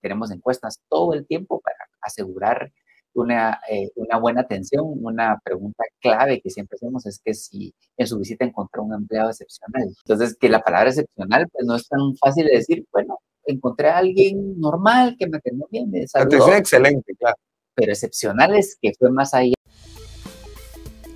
[0.00, 2.72] tenemos encuestas todo el tiempo para asegurar
[3.14, 4.84] una, eh, una buena atención.
[4.86, 9.30] Una pregunta clave que siempre hacemos es que si en su visita encontró un empleado
[9.30, 9.88] excepcional.
[10.04, 13.98] Entonces, que la palabra excepcional pues no es tan fácil de decir, bueno, encontré a
[13.98, 16.52] alguien normal que me atendió bien, me saludó.
[16.54, 17.36] Excelente, claro.
[17.74, 19.54] Pero excepcional es que fue más allá.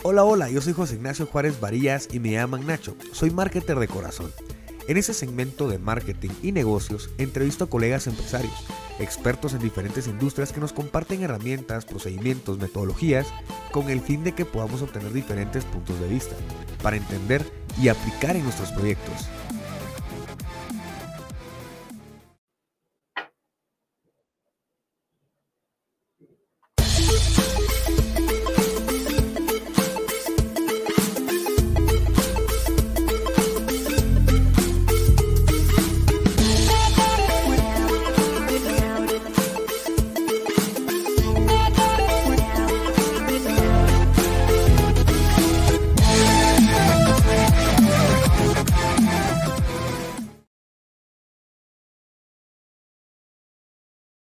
[0.05, 2.97] Hola, hola, yo soy José Ignacio Juárez Varillas y me llaman Nacho.
[3.13, 4.33] Soy marketer de corazón.
[4.89, 8.65] En ese segmento de marketing y negocios entrevisto a colegas empresarios,
[8.99, 13.29] expertos en diferentes industrias que nos comparten herramientas, procedimientos, metodologías
[13.71, 16.35] con el fin de que podamos obtener diferentes puntos de vista
[16.83, 17.45] para entender
[17.81, 19.29] y aplicar en nuestros proyectos.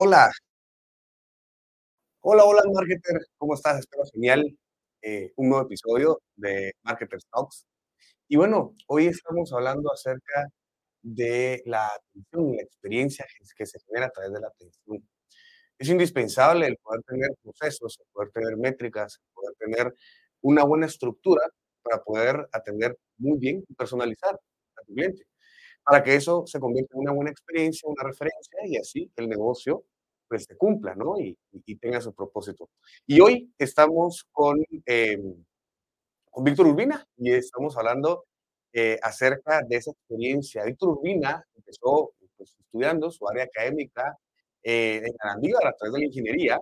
[0.02, 0.30] Hola.
[2.22, 3.20] Hola, hola, marketer.
[3.38, 3.80] ¿Cómo estás?
[3.80, 4.44] Espero genial.
[5.02, 7.66] Eh, un nuevo episodio de Marketer Talks.
[8.28, 10.46] Y bueno, hoy estamos hablando acerca
[11.02, 15.08] de la atención y la experiencia que se genera a través de la atención.
[15.78, 19.94] Es indispensable el poder tener procesos, el poder tener métricas, el poder tener
[20.42, 21.42] una buena estructura
[21.82, 25.24] para poder atender muy bien y personalizar a tu cliente.
[25.84, 29.84] Para que eso se convierta en una buena experiencia, una referencia y así el negocio
[30.30, 31.18] pues se cumpla, ¿no?
[31.18, 31.36] Y,
[31.80, 32.70] tenga su propósito.
[33.04, 35.44] Y hoy estamos con, em,
[36.30, 38.26] con Víctor Urbina y estamos hablando
[38.72, 40.64] eh, acerca de esa experiencia.
[40.64, 44.16] Víctor Urbina empezó pues, estudiando su área académica
[44.62, 46.60] eh, en Arandívar a través de la ingeniería,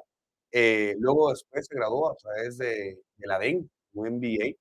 [0.50, 4.54] eh, luego después se graduó a través de, de la DEN, un MBA,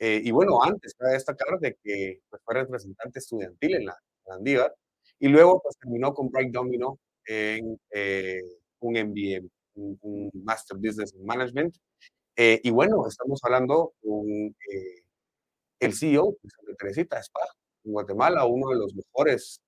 [0.00, 3.96] y bueno, antes cabe destacar de que pues, fue representante estudiantil en la
[4.26, 4.72] Arandívar,
[5.18, 8.40] y luego pues terminó con Bright Domino en eh,
[8.80, 11.76] un MBA, un, Master Business Management.
[12.34, 15.02] Eh, y bueno, estamos hablando con eh,
[15.80, 17.46] el CEO de Teresita Spa,
[17.84, 19.60] en Guatemala, uno de los mejores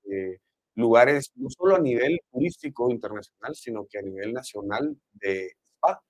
[0.74, 6.02] lugares, no solo a nivel turístico internacional, sino que a nivel nacional de spa.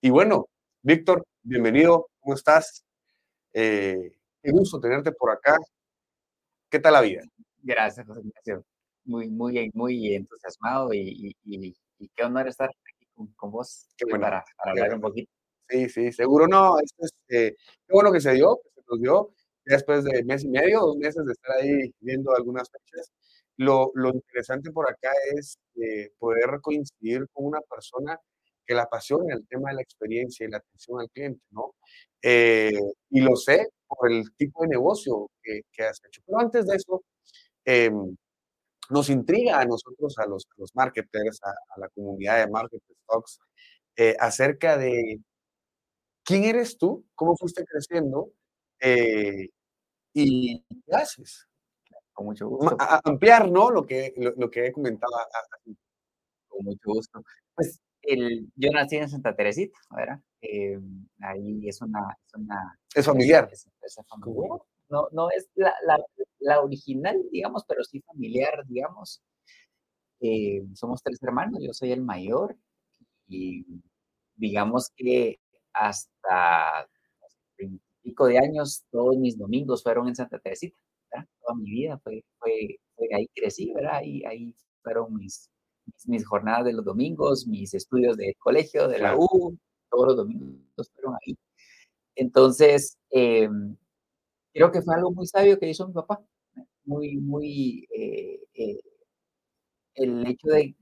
[0.00, 0.48] Y bueno,
[0.82, 2.84] Víctor, bienvenido, ¿cómo estás?
[3.52, 5.56] qué gusto tenerte por acá.
[6.70, 7.22] ¿Qué tal la vida?
[7.62, 8.22] Gracias, José
[9.08, 14.22] muy, muy, muy entusiasmado y, y, y, qué honor estar aquí con, vos qué bueno,
[14.22, 15.30] para, para hablar un poquito.
[15.68, 16.78] Sí, sí, seguro no.
[16.80, 17.54] Esto es, eh,
[17.86, 20.96] qué bueno que se dio, que se nos dio después de mes y medio, dos
[20.96, 23.10] meses de estar ahí viendo algunas fechas.
[23.56, 28.18] Lo, lo interesante por acá es eh, poder coincidir con una persona
[28.66, 31.74] que la apasiona el tema de la experiencia y la atención al cliente, ¿no?
[32.22, 32.78] Eh,
[33.10, 36.20] y lo sé por el tipo de negocio que, que has hecho.
[36.26, 37.02] Pero antes de eso,
[37.64, 37.90] eh,
[38.90, 43.40] nos intriga a nosotros, a los, los marketers, a, la comunidad de Marketer Stocks,
[43.96, 45.20] eh, acerca de
[46.24, 48.30] quién eres tú, cómo fuiste creciendo
[48.80, 49.48] eh,
[50.12, 51.46] y qué haces.
[52.12, 52.76] Con mucho gusto.
[53.04, 53.70] ampliar, ¿no?
[53.70, 55.12] Lo que, lo, que he comentado.
[56.48, 57.22] Con mucho gusto.
[57.54, 60.20] Pues el, yo nací en Santa Teresita, ¿verdad?
[60.40, 60.80] Eh,
[61.20, 62.16] ahí es una...
[62.26, 63.48] Es, una, es familiar.
[63.52, 63.68] Es,
[64.08, 64.60] familiar.
[64.88, 65.98] No, no es la, la,
[66.40, 69.22] la original, digamos, pero sí familiar, digamos.
[70.20, 72.56] Eh, somos tres hermanos, yo soy el mayor
[73.28, 73.64] y
[74.34, 75.38] digamos que
[75.72, 76.88] hasta
[78.02, 80.76] pico de años, todos mis domingos fueron en Santa Teresita,
[81.40, 82.78] toda mi vida fue, fue,
[83.14, 83.96] ahí crecí, ¿verdad?
[83.96, 85.50] Ahí, ahí fueron mis,
[86.06, 89.58] mis, jornadas de los domingos, mis estudios de colegio, de la U,
[89.90, 91.36] todos los domingos fueron ahí.
[92.14, 93.76] Entonces, em,
[94.58, 96.20] creo que fue algo muy sabio que hizo mi papá
[96.84, 98.78] muy, muy, eh, eh,
[99.94, 100.74] el hecho de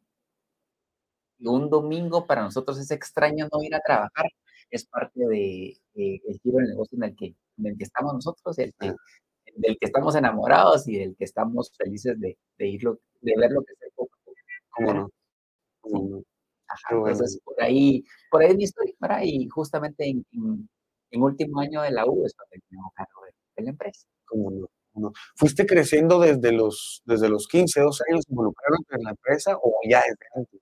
[1.39, 4.27] que un domingo para nosotros es extraño no ir a trabajar,
[4.71, 7.27] es parte de, el giro del negocio en el que,
[7.59, 8.95] en el que estamos nosotros, el que,
[9.56, 13.62] del que estamos enamorados y del que estamos felices de, de, irlo, de ver lo
[13.62, 13.86] que se.
[14.71, 15.10] ¿Cómo no?
[15.80, 16.22] ¿Cómo
[16.68, 20.27] Ajá, entonces por ahí, por ahí es mi historia, y justamente en,
[21.10, 22.56] en, último año de la U es cuando
[23.56, 24.06] de la empresa.
[24.26, 25.12] ¿Cómo no?
[25.34, 30.00] ¿Fuiste creciendo desde los, desde los 15, 12 años involucrado en la empresa o ya
[30.00, 30.60] desde antes?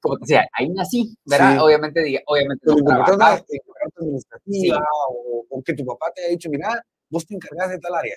[0.00, 1.62] Como te decía, ahí nací, ¿verdad?
[1.62, 2.64] Obviamente, obviamente.
[2.66, 3.42] No trabajaba.
[3.96, 7.94] administrativa o, o, que tu papá te haya dicho, mira, vos te encargas de tal
[7.94, 8.14] área.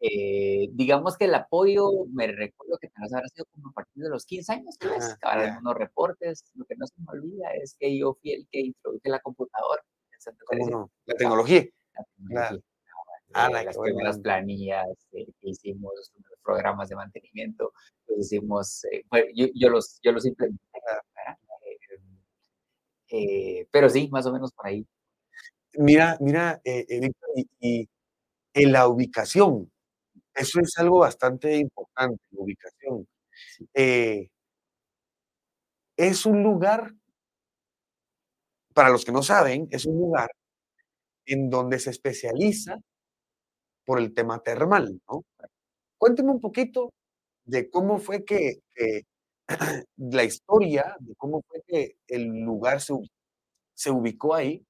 [0.00, 4.10] Eh, digamos que el apoyo, me recuerdo que tal habrá sido como a partir de
[4.10, 7.50] los 15 años, tal vez, Ah, ahora algunos reportes, lo que no se me olvida
[7.54, 9.82] es que yo fui el que introduje la computadora
[10.12, 10.90] en Santa ¿Cómo no?
[11.06, 11.64] La tecnología.
[12.28, 12.58] Claro.
[13.34, 14.22] Ah, eh, la las onda.
[14.22, 17.72] planillas eh, que hicimos, los programas de mantenimiento,
[18.06, 20.62] los hicimos, eh, bueno, yo, yo los, yo los implementé.
[23.08, 24.86] Eh, eh, pero sí, más o menos por ahí.
[25.74, 27.88] Mira, mira, eh, eh, Víctor, y, y
[28.54, 29.70] en la ubicación,
[30.34, 33.06] eso es algo bastante importante, la ubicación.
[33.74, 34.30] Eh,
[35.96, 36.94] es un lugar,
[38.74, 40.30] para los que no saben, es un lugar
[41.26, 42.78] en donde se especializa
[43.84, 45.24] por el tema termal, ¿no?
[45.98, 46.92] Cuénteme un poquito
[47.46, 49.02] de cómo fue que, que
[49.98, 52.94] la historia, de cómo fue que el lugar se,
[53.74, 54.64] se ubicó ahí.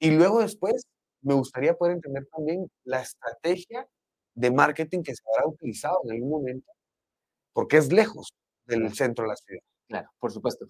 [0.00, 0.84] Y luego después
[1.22, 3.86] me gustaría poder entender también la estrategia
[4.34, 6.72] de marketing que se habrá utilizado en algún momento,
[7.54, 8.30] porque es lejos
[8.66, 9.62] del centro de la ciudad.
[9.88, 10.66] Claro, por supuesto.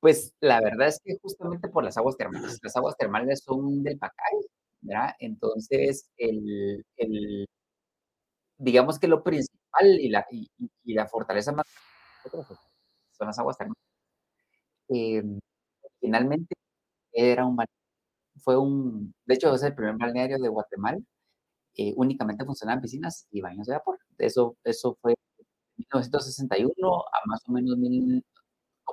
[0.00, 2.58] Pues la verdad es que justamente por las aguas termales.
[2.62, 4.34] Las aguas termales son del Pacay,
[4.82, 5.14] ¿verdad?
[5.18, 6.84] Entonces, el,
[8.58, 11.66] digamos que lo principal y la, fortaleza más
[12.24, 12.58] nosotros
[13.12, 13.78] son las aguas termales.
[14.88, 15.22] Eh,
[16.00, 16.54] finalmente
[17.12, 17.58] era un,
[18.42, 20.98] fue un, de hecho es el primer balneario de Guatemala.
[21.76, 23.98] eh, únicamente funcionaban piscinas y baños de vapor.
[24.18, 25.16] Eso, eso fue en
[25.78, 28.24] 1961 a más o menos mil-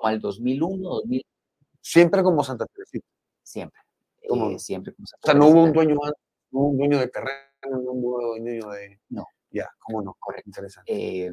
[0.05, 1.25] como al 2001, 2000,
[1.81, 3.07] Siempre como Santa Teresita.
[3.43, 3.81] siempre.
[4.27, 6.99] ¿Cómo eh, siempre como Santa O sea, no hubo un dueño no hubo un dueño
[6.99, 8.99] de terreno, no hubo un dueño de...
[9.09, 9.25] No.
[9.51, 10.15] Ya, ¿cómo no?
[10.19, 10.49] Correcto.
[10.49, 10.91] Interesante.
[10.91, 11.31] Eh,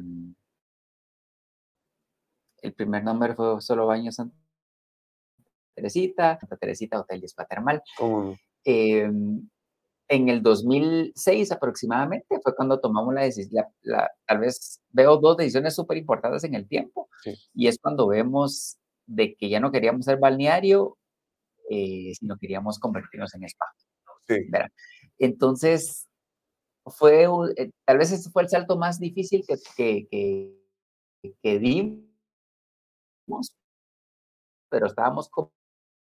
[2.61, 4.35] el primer nombre fue solo Baño Santa
[5.75, 7.81] Teresita, Santa Teresita Hotel y Spa Termal.
[7.97, 8.37] ¿Cómo no?
[8.63, 9.09] Eh,
[10.09, 15.37] en el 2006 aproximadamente fue cuando tomamos la decisión, la, la, tal vez veo dos
[15.37, 17.33] decisiones súper importantes en el tiempo, Sí.
[17.53, 20.97] y es cuando vemos de que ya no queríamos ser balneario,
[21.69, 23.65] eh, sino queríamos convertirnos en spa.
[24.27, 24.35] Sí.
[25.19, 26.07] Entonces,
[26.85, 27.27] fue,
[27.57, 33.55] eh, tal vez ese fue el salto más difícil que, que, que, que dimos,
[34.69, 35.49] pero estábamos con-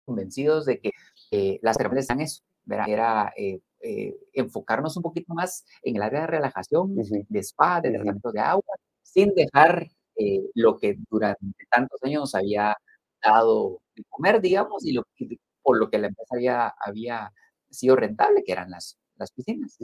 [0.06, 0.92] convencidos de que
[1.31, 2.89] eh, las termales eran eso, ¿verdad?
[2.89, 7.89] Era eh, eh, enfocarnos un poquito más en el área de relajación, de spa, de
[7.91, 12.75] tratamiento de agua, sin dejar eh, lo que durante tantos años nos había
[13.23, 17.31] dado de comer, digamos, y lo que, por lo que la empresa había, había
[17.69, 19.77] sido rentable, que eran las, las piscinas.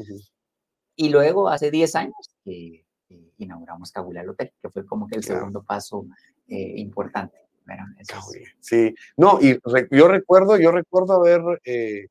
[0.96, 5.16] Y luego, hace 10 años, que eh, inauguramos Cabula el Hotel, que fue como que
[5.18, 5.40] el Claro.
[5.42, 6.06] segundo paso
[6.48, 7.38] eh, importante.
[8.00, 8.54] Eso es-.
[8.62, 12.08] Sí, no, y re- yo recuerdo, yo recuerdo haber, eh,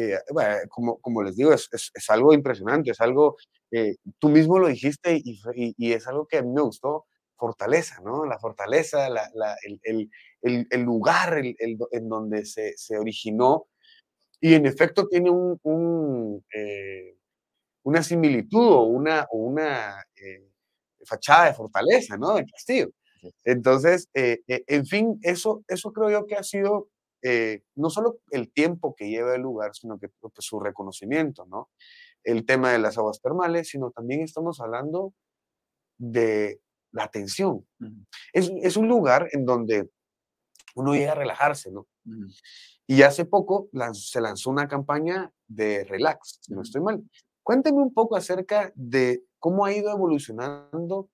[0.00, 3.36] eh, bueno, como, como les digo, es, es- es algo impresionante, es algo,
[3.72, 7.06] eh, tú mismo lo dijiste y, y- y es algo que a mí me gustó,
[7.36, 8.24] fortaleza, ¿no?
[8.26, 10.10] La fortaleza, la- la- el, el-
[10.42, 13.66] el- el lugar en donde se, se originó
[14.40, 17.16] y en efecto tiene un, un, eh,
[17.84, 20.48] una similitud o una, o una eh,
[21.04, 22.34] fachada de fortaleza, ¿no?
[22.36, 22.90] Del castillo.
[23.44, 26.88] Entonces, eh, eh, en fin, eso, eso creo yo que ha sido
[27.22, 31.70] eh, no solo el tiempo que lleva el lugar, sino que pues, su reconocimiento, ¿no?
[32.24, 35.14] El tema de las aguas termales, sino también estamos hablando
[35.98, 36.60] de
[36.92, 37.66] la atención.
[37.80, 39.90] Ujú, Es, es un lugar en donde
[40.74, 41.86] uno llega a relajarse, ¿no?
[42.06, 42.26] ujú.
[42.86, 47.02] Y hace poco lan- se lanzó una campaña de relax, si no estoy mal.
[47.42, 51.10] Cuénteme un poco acerca de cómo ha ido evolucionando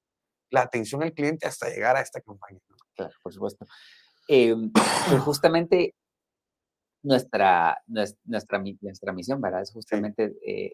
[0.50, 2.60] la atención al cliente hasta llegar a esta campaña.
[2.68, 2.76] ¿no?
[2.94, 3.66] Claro, por supuesto.
[4.28, 5.94] Em, pues justamente
[7.02, 9.62] nuestra, nues- nuestra, nuestra misión, ¿verdad?
[9.62, 10.72] Es justamente, eh,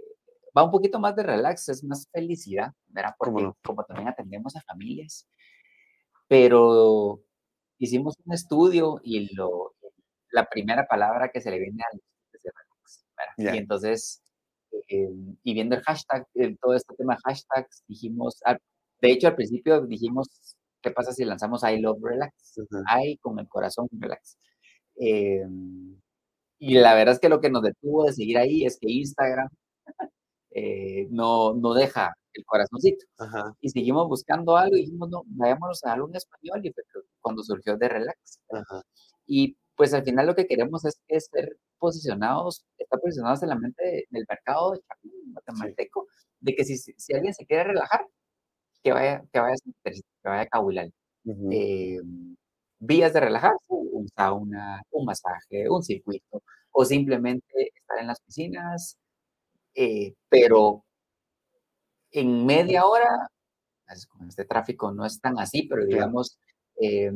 [0.57, 3.14] va un poquito más de relax, es más felicidad, ¿verdad?
[3.19, 3.57] ¿Cómo Porque no?
[3.64, 5.26] como también atendemos a familias,
[6.28, 7.21] pero
[7.78, 9.75] hicimos un estudio y lo,
[10.30, 12.00] la primera palabra que se le viene al
[12.33, 13.35] es de relax, ¿verdad?
[13.38, 13.54] Ya.
[13.57, 14.23] Y entonces,
[14.88, 15.11] eh,
[15.42, 18.40] y viendo el hashtag, eh, todo este tema de hashtags, dijimos,
[19.00, 22.58] de hecho al principio dijimos, ¿qué pasa si lanzamos I love relax?
[22.58, 22.82] Ujú.
[23.04, 24.38] I con el corazón relax.
[24.96, 25.44] Eh,
[26.58, 29.49] y la verdad es que lo que nos detuvo de seguir ahí es que Instagram
[30.52, 33.06] eh, no, no deja el corazoncito.
[33.18, 36.60] Ajá, Y seguimos buscando algo y dijimos, no, vayámonos a algo en español.
[36.64, 36.72] Y
[37.20, 38.40] cuando surgió de relax.
[38.50, 38.82] ajá.
[39.26, 43.56] Y pues al final lo que queremos es, es ser posicionados, estar posicionados en la
[43.56, 46.06] mente de- del mercado de Chapín, guatemalteco,
[46.40, 48.06] de que si si alguien se quiere relajar,
[48.82, 50.92] que vaya, que vaya, a Teresita, que vaya a Cahuilal.
[51.25, 51.49] Ujú.
[51.52, 52.00] Eh,
[52.78, 58.96] vías de relajarse, un sauna, un masaje, un circuito, o simplemente estar en las piscinas,
[59.75, 60.84] eh, pero
[62.12, 63.28] en media hora,
[64.08, 66.38] con este tráfico no es tan así, pero digamos,
[66.80, 67.12] eh,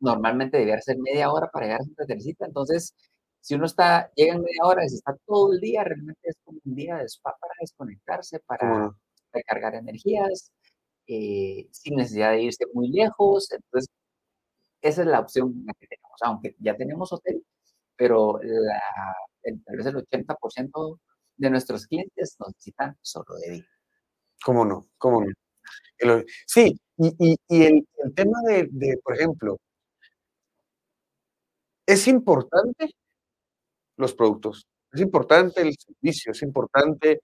[0.00, 2.46] normalmente debería ser media hora para llegar a Santa Teresita.
[2.46, 2.94] Entonces,
[3.40, 6.58] si uno está, llega en media hora y está todo el día, realmente es como
[6.64, 8.94] un día de spa para desconectarse, para
[9.32, 10.50] recargar energías,
[11.08, 13.50] eh, sin necesidad de irse muy lejos.
[13.52, 13.88] Entonces,
[14.82, 17.44] esa es la opción que tenemos, aunque ya tenemos hotel,
[17.96, 18.80] pero la,
[19.42, 21.00] el, tal vez el 80%
[21.36, 23.66] de nuestros clientes nos visitan solo de día.
[24.44, 24.86] ¿Cómo no?
[24.98, 25.32] ¿Cómo no?
[26.46, 29.58] Sí, y, y, el, el, tema de, de, por ejemplo,
[31.86, 32.90] es importante
[33.96, 37.20] los productos, es importante el servicio, es importante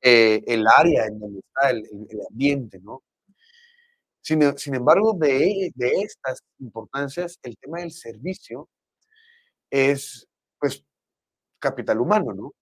[0.00, 1.78] eh, el área en donde está el,
[2.10, 3.02] el ambiente, ¿no?
[4.22, 8.68] Sin, sin embargo, de, de, estas importancias, el tema del servicio
[9.70, 10.26] es,
[10.60, 10.84] pues,
[11.60, 12.54] capital humano, ¿no?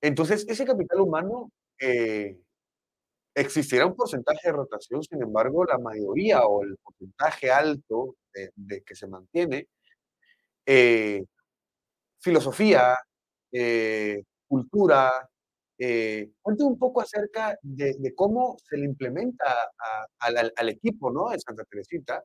[0.00, 1.50] Entonces, ese capital humano
[1.80, 2.38] eh,
[3.34, 8.94] existirá un porcentaje de rotación, sin embargo, la mayoría o el porcentaje alto de, que
[8.94, 9.68] se mantiene,
[10.66, 11.24] eh,
[12.20, 12.96] filosofía,
[13.52, 15.10] eh, cultura,
[15.78, 19.44] eh, cuéntame un poco acerca de, cómo se le implementa
[20.18, 21.30] al, equipo ¿no?
[21.30, 22.24] de Santa Teresita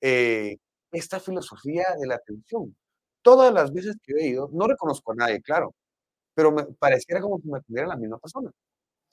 [0.00, 0.58] eh,
[0.92, 2.76] esta filosofía de la atención.
[3.22, 5.74] Todas las veces que he ido, no reconozco a nadie, claro,
[6.34, 8.50] pero me pareciera como que me atendiera la misma persona.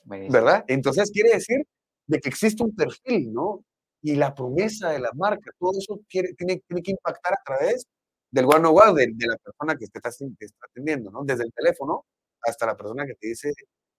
[0.06, 0.66] ¿Verdad?
[0.68, 1.66] Entonces quiere decir
[2.08, 3.64] de que existe un perfil, ¿no?
[4.02, 7.86] Y la promesa de la marca, todo eso tiene, tiene que impactar a través
[8.30, 11.24] del one on one, de, la persona que te está, está atendiendo, ¿no?
[11.24, 12.04] Desde el teléfono
[12.46, 13.54] hasta la persona que te dice,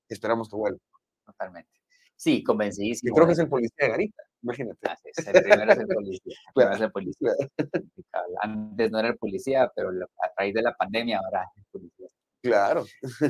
[0.08, 0.78] esperamos que vuelva.
[1.24, 1.70] Totalmente.
[2.16, 3.10] Sí, convencidísimo.
[3.10, 4.88] Yo creo que es el policía de Garita, imagínate.
[4.88, 6.36] Así es, el primero es el policía.
[6.54, 6.74] Claro.
[6.74, 7.30] Es el policía.
[8.42, 12.08] Antes no era el policía, pero a raíz de la pandemia ahora es el policía.
[12.42, 12.84] Claro.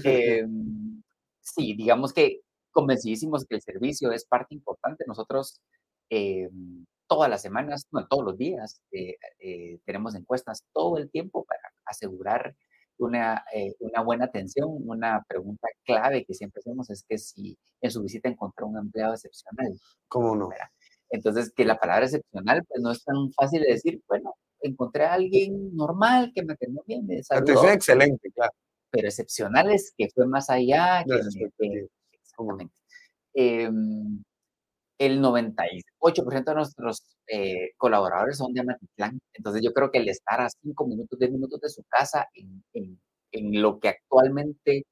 [0.04, 0.44] Eh,
[1.40, 2.40] sí, digamos que
[2.72, 5.04] convencidísimos que el servicio es parte importante.
[5.06, 5.60] Nosotros
[6.10, 6.48] eh,
[7.06, 11.60] todas las semanas, no, todos los días, eh, eh, tenemos encuestas todo el tiempo para
[11.84, 12.54] asegurar
[12.98, 14.68] una, eh, una buena atención.
[14.84, 19.14] Una pregunta clave que siempre hacemos es que si en su visita encontró un empleado
[19.14, 19.78] excepcional.
[20.08, 20.48] ¿Cómo no?
[21.10, 25.14] Entonces, que la palabra excepcional, pues no es tan fácil de decir, bueno, encontré a
[25.14, 27.52] alguien normal que me atendió bien, me saludó.
[27.52, 28.52] Atención excelente, claro.
[28.90, 31.04] Pero excepcional es que fue más allá.
[31.04, 31.20] Que,
[32.12, 32.74] exactamente.
[33.34, 33.70] Eh,
[34.98, 39.20] el 98% de nuestros eh, colaboradores son de Amatitlán.
[39.32, 42.62] Entonces yo creo que el estar a 5 minutos, 10 minutos de su casa en,
[43.32, 44.84] en, lo que actualmente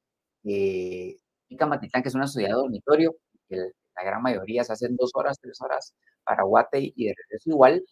[0.44, 1.16] eh,
[1.58, 3.14] Amatitlán, que es una ciudad dormitorio,
[3.48, 5.94] que la gran mayoría se hacen dos horas, tres horas
[6.24, 7.84] para Guate y de regreso igual,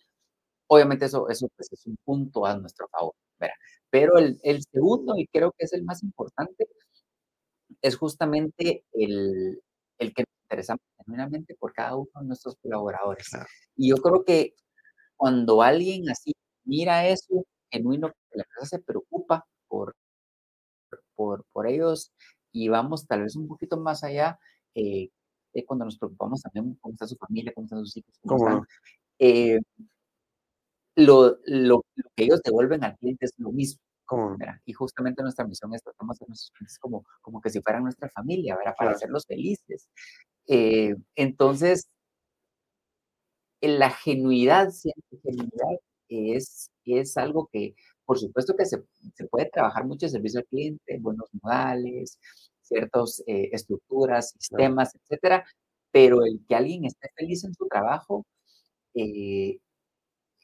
[0.69, 3.15] obviamente eso, eso pues, es un punto a nuestro favor.
[3.39, 3.55] ¿verdad?
[3.91, 6.67] Pero el, el segundo, y creo que es el más importante,
[7.83, 9.61] es justamente el,
[9.99, 13.29] el que interesamos genuinamente por cada uno de nuestros colaboradores.
[13.77, 14.55] Y yo creo que
[15.17, 16.33] cuando alguien así
[16.65, 19.95] mira eso, genuino, la empresa se preocupa por,
[21.15, 22.13] por, por ellos
[22.53, 24.39] y vamos tal vez un poquito más allá,
[24.75, 25.11] eh,
[25.67, 28.67] cuando nos preocupamos también cómo está su familia, cómo están sus hijos, cómo, están,
[29.21, 29.61] eh,
[30.97, 33.81] lo, lo, lo, que ellos devuelven al cliente es lo mismo.
[34.65, 38.09] Y justamente nuestra misión es tratamos a nuestros clientes como, como que si fueran nuestra
[38.09, 38.75] familia, ¿verdad?
[38.77, 39.89] Para hacerlos felices.
[40.51, 41.89] Eh, entonces,
[43.61, 45.79] la genuidad, siempre genuidad,
[46.09, 48.83] es, es algo que, por supuesto que se,
[49.15, 52.19] se puede trabajar mucho el servicio al cliente, buenos modales,
[52.63, 55.45] ciertas eh, estructuras, sistemas, etcétera,
[55.93, 58.27] pero el que alguien esté feliz en su trabajo
[58.95, 59.59] eh,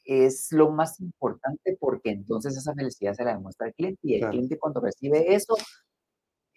[0.05, 4.29] es lo más importante porque entonces esa felicidad se la demuestra al cliente y el
[4.29, 5.55] cliente cuando recibe eso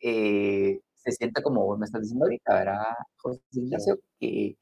[0.02, 2.84] eh, se siente como vos me estás diciendo ahorita, ¿verdad,
[3.16, 3.98] José Ignacio?
[4.18, 4.56] Que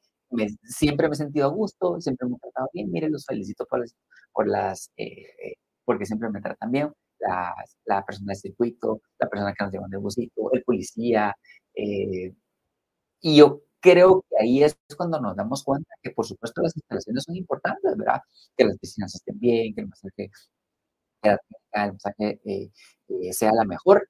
[0.65, 3.81] siempre me he sentido a gusto, siempre me he tratado bien, miren, los felicito por
[3.81, 3.95] las,
[4.33, 5.55] por las eh,
[5.85, 7.55] porque siempre me tratan bien, la,
[7.87, 11.35] la, persona de circuito, la persona que nos lleva el busito, el policía,
[11.75, 12.35] eh,
[13.21, 17.25] y yo creo que ahí es cuando nos damos cuenta que, por supuesto, las instalaciones
[17.25, 18.21] son importantes, ¿verdad?
[18.57, 20.31] Que las piscinas estén bien, que el masaje,
[21.23, 22.71] el masaje eh,
[23.09, 24.09] eh, sea la mejor,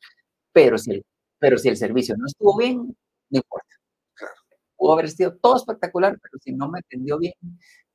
[0.53, 1.07] pero si, el,
[1.39, 3.67] pero si el servicio no estuvo bien, no importa.
[4.77, 7.35] Pudo haber sido todo espectacular, pero si no me atendió bien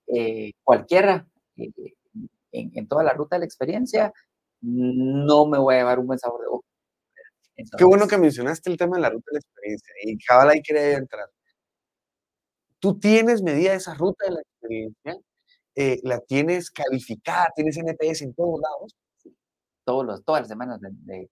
[0.08, 1.74] eh, cualquiera en,
[2.52, 4.14] en, toda la ruta de la experiencia,
[4.62, 6.68] no me voy a llevar un buen sabor de boca.
[7.78, 10.62] Qué bueno que mencionaste el tema de la ruta de la experiencia y Jabal ahí
[10.62, 11.30] quería entrar.
[12.80, 15.18] Tú tienes medida esa ruta de la experiencia,
[15.76, 18.96] eh, la tienes calificada, tienes NPS en todos lados.
[19.86, 21.30] Todos los, todas las semanas de,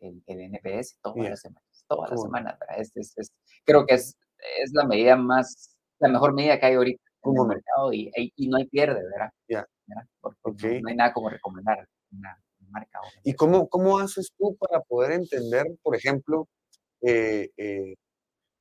[0.00, 2.58] el, el, NPS, todas las semanas, todas las semanas.
[2.76, 3.32] Es, es,
[3.64, 4.16] creo que es
[4.62, 8.10] es la medida más, la mejor medida que hay ahorita en ¿Cómo el mercado y,
[8.36, 9.30] y no hay pierde, ¿verdad?
[9.48, 10.08] ¿verdad?
[10.20, 10.62] Porque Ok.
[10.62, 12.38] no, no hay nada como recomendar una
[12.70, 13.00] marca.
[13.00, 16.48] una ¿Y cómo, cómo haces tú para poder entender, por ejemplo,
[17.00, 17.94] eh, eh,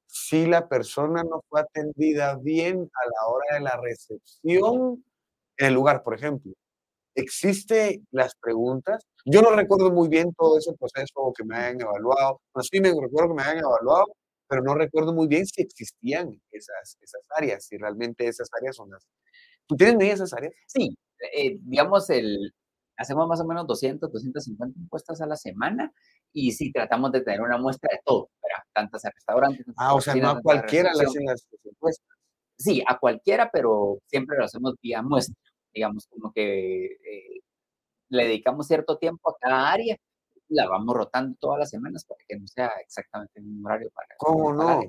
[0.06, 5.04] si la persona no fue atendida bien a la hora de la recepción
[5.58, 6.54] en el lugar, por ejemplo?
[7.15, 9.05] ¿Existe las preguntas?
[9.25, 12.41] Yo no recuerdo muy bien todo ese proceso o que me hayan evaluado.
[12.55, 14.05] No, sí me recuerdo que me hayan evaluado,
[14.48, 18.89] pero no recuerdo muy bien si existían esas, esas áreas, si realmente esas áreas son
[18.89, 19.08] las...
[19.67, 20.53] ¿Tú tienes medidas esas áreas?
[20.67, 20.98] Sí,
[21.34, 22.53] eh, digamos, el,
[22.98, 25.91] hacemos más o menos 200, 250 encuestas a la semana
[26.32, 28.63] y sí tratamos de tener una muestra de todo, ¿verdad?
[28.74, 29.65] Tantas a restaurantes.
[29.77, 32.08] Ah, o sea, no a cualquiera le hacen las encuestas.
[32.58, 35.36] Sí, a cualquiera, pero siempre lo hacemos vía muestra,
[35.74, 37.42] digamos, como que eh,
[38.10, 39.98] le dedicamos cierto tiempo a cada área,
[40.50, 44.08] la vamos rotando todas las semanas para que no sea exactamente el mismo horario para
[44.18, 44.82] ¿Cómo para no?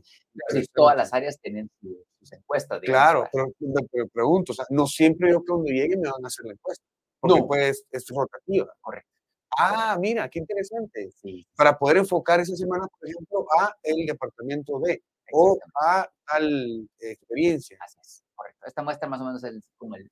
[0.49, 4.67] Pero todas las áreas tienen su- sus encuestas, digamos, Claro, pero pre- pregunto, o sea,
[4.71, 6.85] no siempre yo que donde llegue me van a hacer la encuesta,
[7.21, 7.47] porque No.
[7.47, 8.71] pues es rotativa.
[8.81, 9.09] Correcto.
[9.57, 11.11] Ah, mira, qué interesante.
[11.13, 16.89] sí, Para poder enfocar esa semana, por ejemplo, a el departamento D o a tal
[16.99, 17.79] experiencia.
[17.81, 18.67] Así es, correcto.
[18.67, 20.11] Esta muestra más o menos es como el,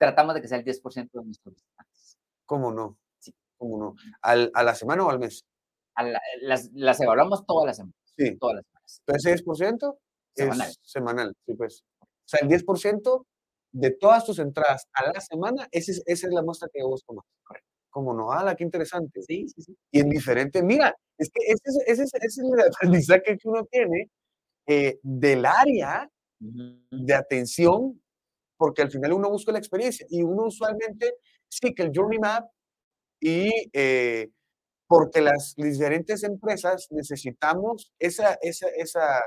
[0.00, 2.18] tratamos de que sea el 10% de nuestros visitantes.
[2.46, 2.98] ¿Cómo no?
[3.18, 3.34] Sí.
[3.58, 3.94] ¿Cómo no?
[4.22, 5.44] ¿Al, ¿A la semana o al mes?
[5.94, 8.36] A la- las, las evaluamos todas las semanas, Sí.
[8.38, 9.02] todas las semanas.
[9.06, 9.98] Entonces, 10%
[10.34, 10.68] Semanal.
[10.70, 11.84] es semanal, sí, pues.
[12.02, 13.26] O sea, el 10%
[13.72, 17.04] de todas tus entradas a la semana, ese es- esa es la muestra que vos
[17.04, 17.24] tomas.
[17.44, 17.68] Correcto.
[17.90, 18.32] ¿Cómo no?
[18.32, 19.20] ¡Hala, qué interesante!
[19.22, 19.76] Sí, sí, sí.
[19.92, 22.60] y en diferente, mira, es que ese es, ese es- ese es el
[23.04, 24.08] aprendizaje que uno tiene
[24.66, 28.00] eh, del área de atención,
[28.60, 31.14] porque al final uno busca la experiencia y uno usualmente
[31.48, 32.44] sí que el Journey Map
[33.18, 34.28] y eh,
[34.86, 39.22] porque las diferentes empresas necesitamos esa, esa, esa,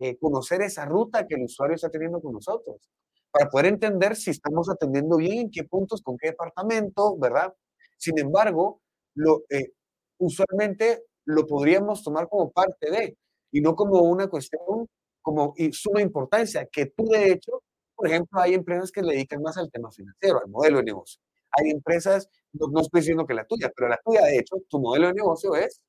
[0.00, 2.90] eh, conocer esa ruta que el usuario está teniendo con nosotros
[3.30, 7.54] para poder entender si estamos atendiendo bien, en qué puntos, con qué departamento, ¿verdad?
[7.96, 8.80] Sin embargo,
[9.14, 9.72] lo, eh,
[10.18, 13.16] usualmente lo podríamos tomar como parte de,
[13.52, 14.88] y no como una cuestión
[15.22, 17.62] como y suma importancia, que tú de hecho,
[17.96, 21.20] por ejemplo, hay empresas que le dedican más al tema financiero, al modelo de negocio.
[21.52, 24.80] Hay empresas, no, no estoy diciendo que la tuya, pero la tuya de hecho, tu
[24.80, 25.80] modelo de negocio es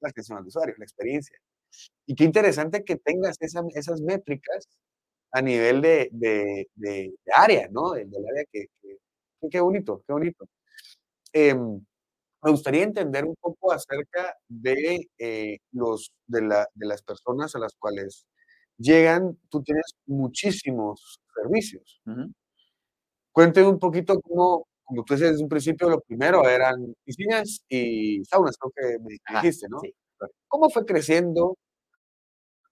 [0.00, 1.38] la atención al usuario, la experiencia.
[2.06, 4.68] Y qué interesante que tengas esa- esas métricas
[5.32, 7.92] a nivel de, de, de- de área, ¿no?
[7.92, 8.66] Del, área que-
[9.50, 10.46] Qué bonito, qué bonito.
[11.32, 11.84] Em,
[12.44, 17.60] me gustaría entender un poco acerca de, eh, los, de, la, de las personas a
[17.60, 18.26] las cuales
[18.78, 19.38] llegan.
[19.50, 22.00] Tú tienes muchísimos servicios.
[22.06, 22.32] Ujú.
[23.32, 28.22] Cuénteme un poquito cómo, como tú dices desde un principio, lo primero eran piscinas y
[28.24, 29.78] saunas, creo que me dijiste, ¿no?
[29.80, 29.94] sí.
[30.48, 31.56] ¿Cómo fue creciendo?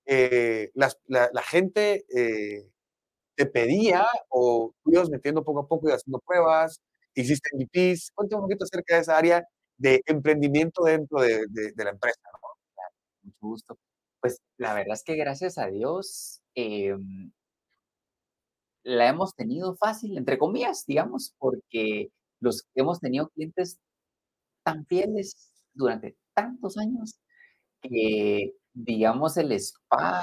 [0.06, 2.66] Eh, las- la, la gente eh,
[3.36, 6.80] te pedía o tú ibas metiendo poco a poco y haciendo pruebas,
[7.14, 8.12] hiciste MVPs.
[8.14, 9.44] Cuéntame un poquito acerca de esa área
[9.78, 12.20] de emprendimiento dentro de, de- de la empresa.
[12.32, 12.38] ¿no?
[13.24, 13.78] Mucho gusto.
[14.20, 17.32] Pues la verdad es que gracias a Dios em,
[18.82, 23.78] la hemos tenido fácil, entre comillas, digamos, porque los hemos tenido clientes
[24.62, 27.20] tan fieles durante tantos años
[27.82, 30.22] que, digamos, el spa,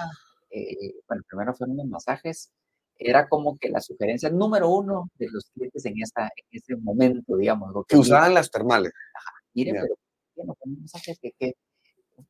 [0.50, 2.52] eh, bueno, primero fueron los masajes,
[3.00, 7.36] era como que la sugerencia número uno de los clientes en, esa, en ese momento,
[7.38, 7.72] digamos.
[7.74, 8.91] lo Que vi, usaban las termales.
[9.54, 9.82] Miren, Ya.
[9.82, 11.54] pero ¿por qué no ponen masajes que, que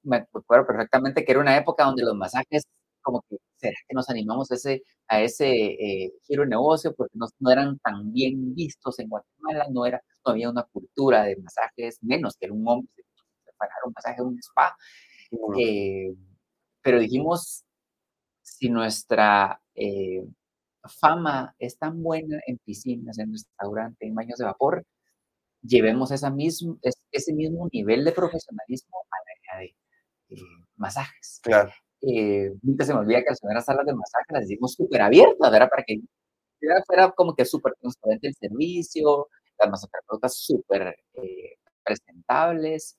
[0.03, 2.63] me acuerdo perfectamente que era una época donde los masajes,
[3.01, 6.93] como que, ¿será que nos animamos a ese, a ese eh, giro de negocio?
[6.95, 11.23] Porque no, no eran tan bien vistos en Guatemala, no, era, no había una cultura
[11.23, 12.91] de masajes, menos que era un hombre
[13.43, 14.75] preparar un masaje en un spa.
[15.31, 15.59] ¿cómo no?
[15.59, 16.13] Eh,
[16.81, 17.63] pero dijimos,
[18.41, 20.23] si nuestra eh,
[20.99, 24.85] fama es tan buena en piscinas, en restaurantes, en baños de vapor,
[25.61, 29.75] llevemos esa mismo, es- ese mismo nivel de profesionalismo al área de
[30.35, 30.41] eh,
[30.75, 31.39] masajes.
[31.43, 31.71] Claro.
[32.09, 35.51] Eh, nunca se me olvida que las primeras salas de masaje las hicimos súper abiertas,
[35.51, 35.69] ¿verdad?
[35.69, 35.99] Para que
[36.87, 39.27] fuera, como que súper transparente el servicio,
[39.59, 42.97] las masoterapeutas súper eh, presentables.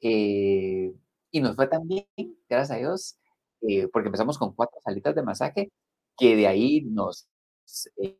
[0.00, 0.92] eh,
[1.30, 2.06] y nos fue tan bien,
[2.48, 3.18] gracias a Dios,
[3.62, 5.72] eh, porque empezamos con cuatro salitas de masaje,
[6.16, 7.28] que de ahí nos
[7.96, 8.18] eh,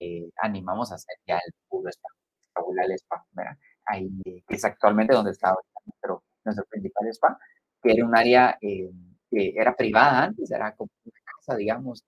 [0.00, 2.08] eh, animamos a hacer ya el puro spa,
[2.54, 3.56] fabular spa, ¿verdad?
[3.86, 5.54] Ahí que es actualmente donde está
[6.44, 7.38] nuestro principal spa,
[7.82, 8.90] que era un área eh,
[9.30, 12.04] que era privada antes, era como una casa, digamos,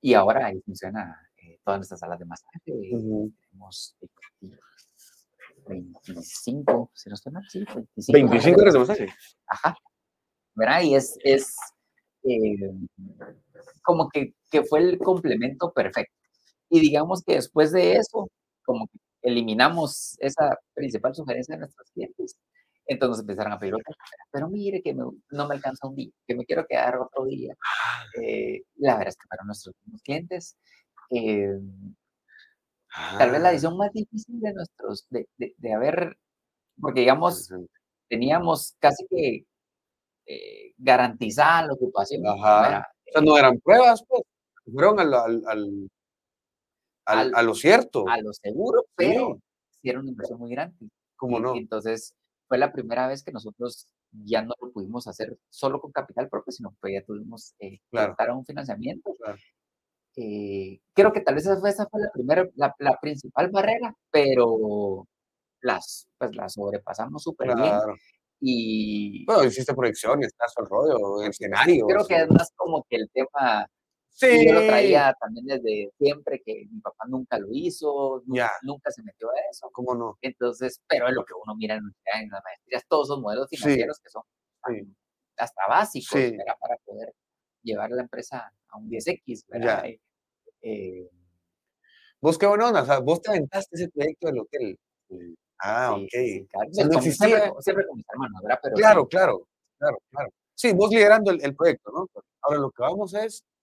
[0.00, 2.58] y ahora ahí funciona eh, todas nuestras salas de masaje.
[2.66, 3.32] eh, Ujú.
[3.50, 4.50] Tenemos eh,
[5.68, 8.12] 25, si no estoy mal, sí, 25.
[8.12, 9.08] 25 horas de masaje.
[9.46, 9.76] Ajá.
[10.54, 10.82] ¿Verdad?
[10.82, 11.56] Y es, es
[12.22, 12.72] eh,
[13.82, 16.14] como que, que fue el complemento perfecto.
[16.68, 18.28] Y digamos que después de eso,
[18.64, 22.36] como que eliminamos esa principal sugerencia de nuestros clientes.
[22.86, 23.94] Entonces empezaron a pedir otra,
[24.30, 27.54] pero mire que no me alcanza un día, que me quiero quedar otro día.
[27.64, 28.04] Ah.
[28.22, 30.56] Eh, la verdad es que para nuestros clientes,
[31.10, 31.58] eh,
[33.18, 36.16] tal vez la Ah, decisión más difícil de nuestros, de, de, de haber,
[36.80, 37.72] porque digamos, interesante.
[38.08, 39.44] teníamos casi que
[40.26, 42.26] eh, garantizada la ocupación.
[42.26, 42.88] Ajá.
[43.08, 44.22] O sea, no eran pruebas, pues.
[44.72, 45.88] Fueron al, al,
[47.04, 48.04] al, a lo cierto.
[48.08, 49.38] a lo seguro, pero
[49.80, 50.88] sí era una inversión muy grande.
[51.16, 51.54] ¿Cómo no?
[51.54, 52.12] entonces
[52.48, 56.52] fue la primera vez que nosotros ya no lo pudimos hacer solo con capital propio,
[56.52, 58.12] sino que ya tuvimos eh, que Claro.
[58.12, 59.14] optar a un financiamiento.
[59.18, 59.38] Claro.
[60.16, 63.94] Eh, creo que tal vez esa fue, esa fue la primera, la, la principal barrera,
[64.10, 65.06] pero
[65.60, 67.58] las, pues las sobrepasamos súper bien.
[67.68, 67.94] Claro.
[68.40, 71.86] Y Bueno, hiciste proyecciones, estás el rollo, escenarios.
[71.88, 73.66] creo que es más como que el tema
[74.18, 74.26] Sí.
[74.30, 78.22] Y yo lo traía también desde siempre, que mi papá nunca lo hizo,
[78.62, 79.68] nunca se metió a eso.
[79.72, 80.16] ¿Cómo no?
[80.22, 81.82] Entonces, pero es lo que uno mira en,
[82.14, 83.58] en las maestrías, todos esos modelos Sí.
[83.58, 84.22] financieros que son
[84.68, 84.88] Sí.
[85.36, 86.18] hasta básicos
[86.60, 87.12] para poder
[87.62, 89.44] llevar la empresa a un 10X.
[89.48, 89.84] ¿verdad?
[89.84, 90.00] Eh,
[90.62, 91.10] eh,
[92.20, 94.78] Vos qué buena onda, o sea, vos te aventaste ese proyecto del hotel.
[95.58, 96.08] Ah, ok.
[96.10, 96.70] sí, sí, claro.
[96.70, 98.60] O sea, no siempre, con- siempre con mis hermanos, ¿verdad?
[98.62, 99.48] Pero Claro, claro,
[99.78, 100.30] claro, claro.
[100.54, 102.06] Sí, vos liderando el, el proyecto, ¿no?
[102.40, 103.55] Ahora lo que vamos es, eh, ¿y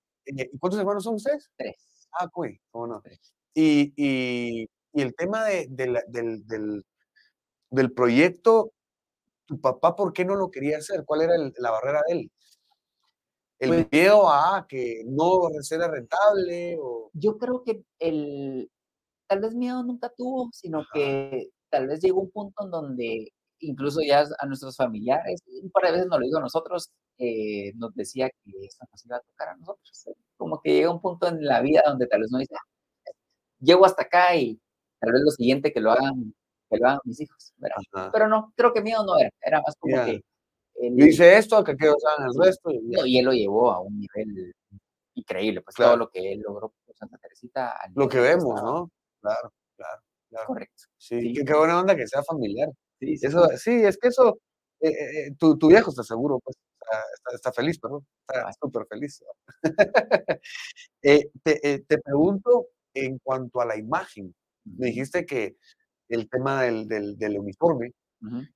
[0.60, 1.50] ¿cuántos hermanos son ustedes?
[1.56, 2.08] tres.
[2.20, 3.04] Ah, cuy, cómo no.
[3.54, 6.86] Y, y, y el tema de, de la- del, del,
[7.70, 8.72] del proyecto,
[9.46, 11.04] ¿tu papá por qué no lo quería hacer?
[11.06, 12.32] ¿Cuál era el- la barrera de él?
[13.60, 16.78] ¿El Pues- miedo a que no era rentable?
[16.80, 17.10] O...
[17.14, 18.70] Yo creo que el,
[19.28, 20.90] tal vez miedo nunca tuvo, sino Ajá.
[20.94, 25.86] que tal vez llegó un punto en donde incluso ya a nuestros familiares, un par
[25.86, 29.22] de veces nos lo dijo a nosotros, eh, nos decía que esto nos iba a
[29.22, 30.06] tocar a nosotros.
[30.38, 33.12] Como que llega un punto en la vida donde tal vez uno dice, "Ah,
[33.60, 34.60] llego hasta acá y
[35.00, 36.34] tal vez lo siguiente que lo hagan,
[36.70, 37.54] que lo hagan mis hijos.
[38.12, 40.12] Pero no, creo que miedo no era, era más como que...
[40.76, 42.72] el- Yo hice esto, que aquellos hagan el resto.
[42.72, 44.54] y no, él lo llevó a un nivel
[45.16, 45.92] increíble, pues Claro.
[45.92, 47.76] todo lo que él logró por Santa Teresita.
[47.96, 48.62] Lo que en vemos, estaba.
[48.80, 48.92] ¿no?
[49.22, 50.48] Claro, claro, claro.
[50.48, 50.84] Correcto.
[50.98, 51.34] Sí, Sí.
[51.34, 52.70] Qué, qué buena onda que sea familiar.
[53.00, 54.40] Sí, sí, Eso, sí, es que eso,
[54.82, 58.48] eh, eh, eh, tu, tu viejo está seguro, pues, está, está- está feliz, perdón, está
[58.50, 58.54] Ah.
[58.62, 59.24] súper feliz.
[61.02, 64.34] Eh, te, eh, te pregunto en cuanto a la imagen,
[64.66, 65.58] me dijiste que
[66.10, 67.94] el tema del, del, del uniforme,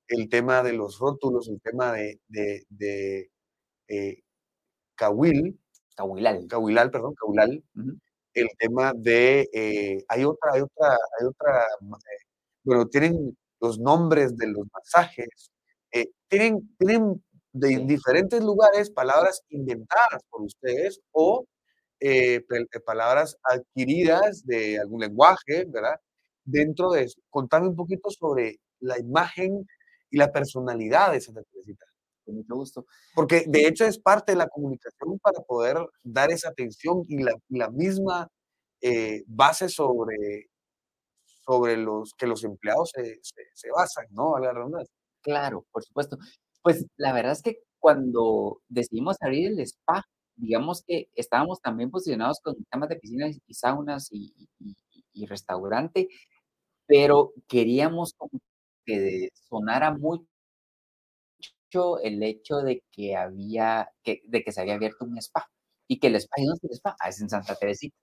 [0.06, 3.30] el tema de los rótulos, el tema de, de, de
[3.88, 4.22] eh,
[4.94, 5.60] Cahuil,
[5.94, 6.46] Cahuilal.
[6.48, 7.98] Cahuilal, perdón, Cahuilal, Ujú.
[8.32, 10.88] el tema de, eh, hay otra, hay otra,
[11.20, 12.24] hay otra, eh,
[12.64, 15.50] bueno, tienen los nombres de los masajes,
[15.92, 21.46] eh, tienen, tienen de diferentes lugares palabras inventadas por ustedes o
[22.00, 25.96] eh, eh, palabras adquiridas de algún lenguaje, ¿verdad?
[26.44, 29.66] Dentro de eso, contame un poquito sobre la imagen
[30.10, 31.84] y la personalidad de Santa Teresita.
[32.24, 32.86] Con mucho gusto.
[33.14, 37.34] Porque de hecho es parte de la comunicación para poder dar esa atención y la,
[37.48, 38.28] la misma
[38.80, 40.48] eh, base sobre,
[41.44, 44.36] sobre los que los empleados se, se, se basan, ¿no?
[44.36, 44.94] A la redundancia.
[45.22, 46.18] Claro, por supuesto.
[46.68, 50.04] Pues la verdad es que cuando decidimos abrir el spa,
[50.36, 54.46] digamos que estábamos también posicionados con temas de piscinas y saunas y,
[55.26, 56.08] restaurante,
[56.86, 58.14] pero queríamos
[58.84, 60.26] que sonara mucho
[62.02, 65.48] el hecho de que había, que, de que se había abierto un spa
[65.86, 66.96] y que el spa, ¿y dónde está el spa?
[67.00, 67.96] Ah, es en Santa Teresita.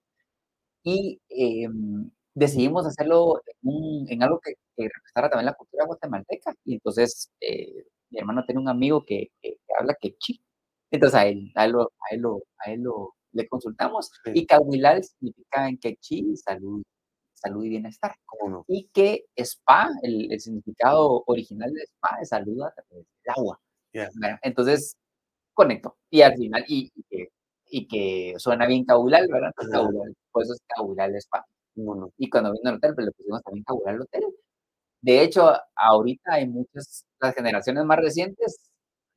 [0.84, 6.56] Y em, decidimos hacerlo en algo que, que representara también la cultura guatemalteca.
[6.66, 10.42] Y entonces eh, mi hermano tiene un amigo que, que- que habla quechí.
[10.92, 14.12] Entonces a él, a él, lo, a él, lo- a él lo- le consultamos.
[14.26, 14.32] Sí.
[14.34, 16.82] Y Cahuilal significa en quechí salud,
[17.34, 18.16] salud y bienestar.
[18.26, 18.66] ¿Cómo no?
[18.68, 23.60] Y que spa, el, el significado original de spa es salud a través del agua.
[23.94, 24.10] Ya.
[24.16, 24.40] ¿verdad?
[24.44, 24.96] Entonces
[25.54, 25.98] conecto.
[26.10, 27.30] Y al final, y, y que,
[27.68, 29.52] y que suena bien Cahuilal, ¿verdad?
[29.58, 29.70] Ajá.
[29.70, 31.46] Cahuilal, por eso es Cahuilal Spa.
[31.76, 32.12] ¿Cómo no?
[32.18, 34.24] Y cuando vino al hotel, pues le pusimos también Cahuilal Hotel.
[35.02, 38.58] De hecho, ahorita hay muchas, las generaciones más recientes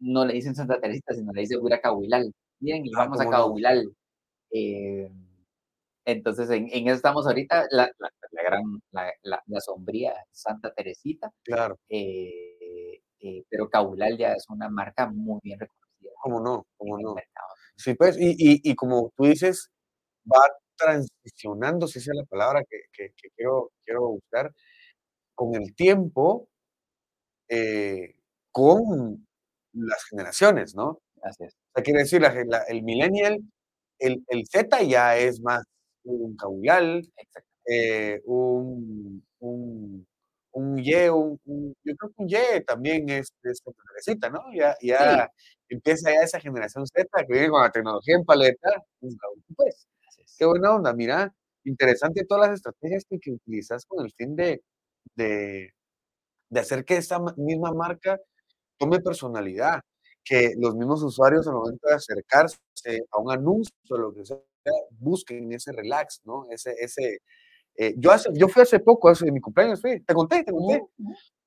[0.01, 2.33] no le dicen Santa Teresita, sino le dicen Pura Cahuilal.
[2.61, 3.31] Miren, y Ah, vamos a no.
[3.31, 3.93] Cahuilal.
[4.51, 5.11] Eh,
[6.05, 8.62] entonces, en, en eso estamos ahorita, la, la, la gran,
[8.93, 15.41] la, la, sombría Santa Teresita, Claro, eh, eh, pero Cahuilal ya es una marca muy
[15.43, 16.67] bien reconocida ¿cómo no?
[16.79, 17.14] ¿Cómo no?
[17.77, 19.71] Sí, pues, y, y, y como tú dices,
[20.27, 20.41] va
[20.77, 24.53] transicionando, si esa es la palabra que, que- que quiero, quiero buscar,
[25.38, 26.48] con el tiempo,
[27.48, 28.14] eh,
[28.51, 29.27] con
[29.72, 31.01] las generaciones, ¿no?
[31.22, 31.55] Así es.
[31.55, 33.38] O sea, quiere decir, la, la- el millennial,
[33.98, 35.64] el, el Z ya es más
[36.05, 37.03] un caudal,
[37.70, 40.07] eh, un, un,
[40.53, 44.40] un Y, un, un- yo creo que un Y también es, es otra necesita, ¿no?
[44.55, 45.29] Ya, ya
[45.68, 48.70] empieza ya esa generación Z que viene con la tecnología en paleta,
[49.01, 49.16] pues,
[49.57, 49.87] pues,
[50.38, 51.33] qué buena onda, mira,
[51.64, 54.62] interesante todas las estrategias que, que utilizas con el fin de,
[55.18, 55.74] de,
[56.50, 58.18] de hacer que esa ma- misma marca
[58.78, 59.81] tome personalidad,
[60.24, 62.59] que los mismos usuarios al momento de acercarse
[63.12, 64.38] a un anuncio lo que sea,
[65.00, 66.46] busquen ese relax, ¿no?
[66.50, 67.18] Ese, ese,
[67.76, 70.83] eh, yo, hace, yo fui hace poco, hace mi cumpleaños, fui, te conté, te conté,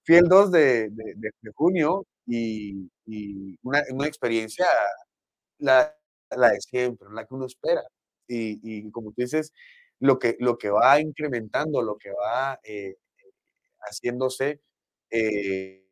[0.05, 4.65] fui el 2 de, de- de- de junio y, y una, una experiencia,
[5.59, 5.95] la,
[6.31, 7.81] la de siempre, la que uno espera.
[8.27, 9.51] Y, y como tú dices,
[9.99, 12.95] lo que, lo que va incrementando, lo que va eh,
[13.81, 14.61] haciéndose
[15.11, 15.85] eh,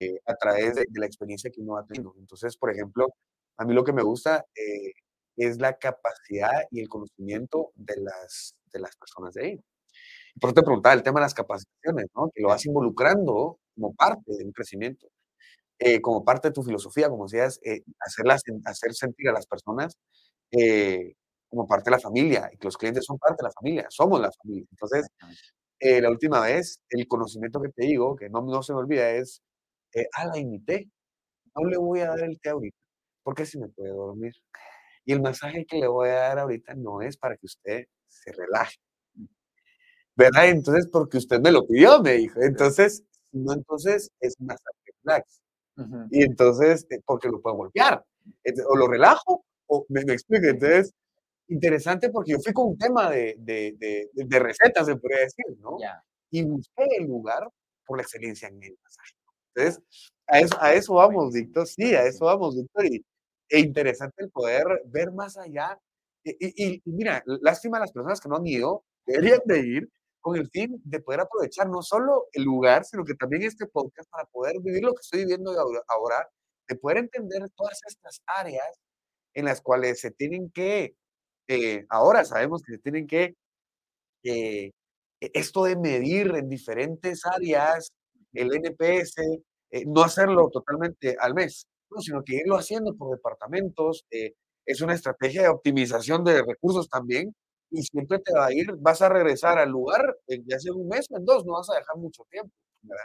[0.00, 2.14] eh, a través de, de la experiencia que uno va teniendo.
[2.18, 3.08] Entonces, por ejemplo,
[3.58, 4.92] a mí lo que me gusta eh,
[5.36, 9.60] es la capacidad y el conocimiento de las, de las personas de ahí.
[10.40, 12.30] Por eso te preguntaba el tema de las capacitaciones, ¿no?
[12.34, 15.08] Que lo vas involucrando como parte de un crecimiento,
[15.80, 19.98] eh, como parte de tu filosofía, como decías, eh, hacerlas, hacer sentir a las personas
[20.52, 21.14] eh,
[21.50, 24.20] como parte de la familia, y que los clientes son parte de la familia, somos
[24.20, 24.66] la familia.
[24.72, 25.08] Entonces.
[25.80, 29.10] Eh, la última vez, el conocimiento que te digo, que no, no se me olvida,
[29.12, 29.42] es,
[29.94, 30.90] eh, ah, la imité,
[31.56, 32.76] no le voy a dar el té ahorita,
[33.24, 34.34] porque si me puede dormir.
[35.06, 38.32] Y el masaje que le voy a dar ahorita no es para que usted se
[38.32, 38.76] relaje.
[40.16, 40.48] ¿Verdad?
[40.48, 42.40] Entonces, porque usted me lo pidió, me dijo.
[42.42, 45.40] Entonces, no, entonces es un masaje relax.
[45.76, 46.06] Ujú.
[46.10, 48.04] Y entonces, eh, porque lo puedo golpear.
[48.44, 50.46] Ent- O lo relajo, o me, me explico.
[50.46, 50.92] Entonces,
[51.50, 55.44] interesante porque yo fui con un tema de, de, de, de recetas, se podría decir,
[55.58, 55.78] ¿no?
[55.80, 56.02] Ya.
[56.30, 57.48] y busqué el lugar
[57.86, 59.12] por la excelencia en el masaje.
[59.54, 59.82] Entonces,
[60.28, 61.66] a eso, a eso vamos, Víctor.
[61.66, 62.86] Sí, a eso vamos, Víctor.
[62.86, 63.04] Y,
[63.48, 65.76] e interesante el poder ver más allá.
[66.24, 69.88] Y, y- y mira, lástima a las personas que no han ido, deberían de ir
[70.20, 74.08] con el fin de poder aprovechar no solo el lugar, sino que también este podcast
[74.10, 75.50] para poder vivir lo que estoy viviendo
[75.88, 76.28] ahora,
[76.68, 78.78] de poder entender todas estas áreas
[79.34, 80.94] en las cuales se tienen que,
[81.50, 83.34] eh, ahora sabemos que se tienen que
[84.24, 84.70] eh,
[85.20, 87.90] e- esto de medir en diferentes áreas
[88.32, 89.22] el NPS,
[89.70, 92.00] eh, no hacerlo totalmente al mes, ¿no?
[92.00, 94.34] sino que irlo haciendo por departamentos, eh,
[94.66, 97.34] es una estrategia de optimización de recursos también,
[97.70, 101.06] y siempre te va a ir, vas a regresar al lugar, ya sea un mes
[101.10, 102.52] o en dos, no vas a dejar mucho tiempo.
[102.82, 103.04] ¿verdad?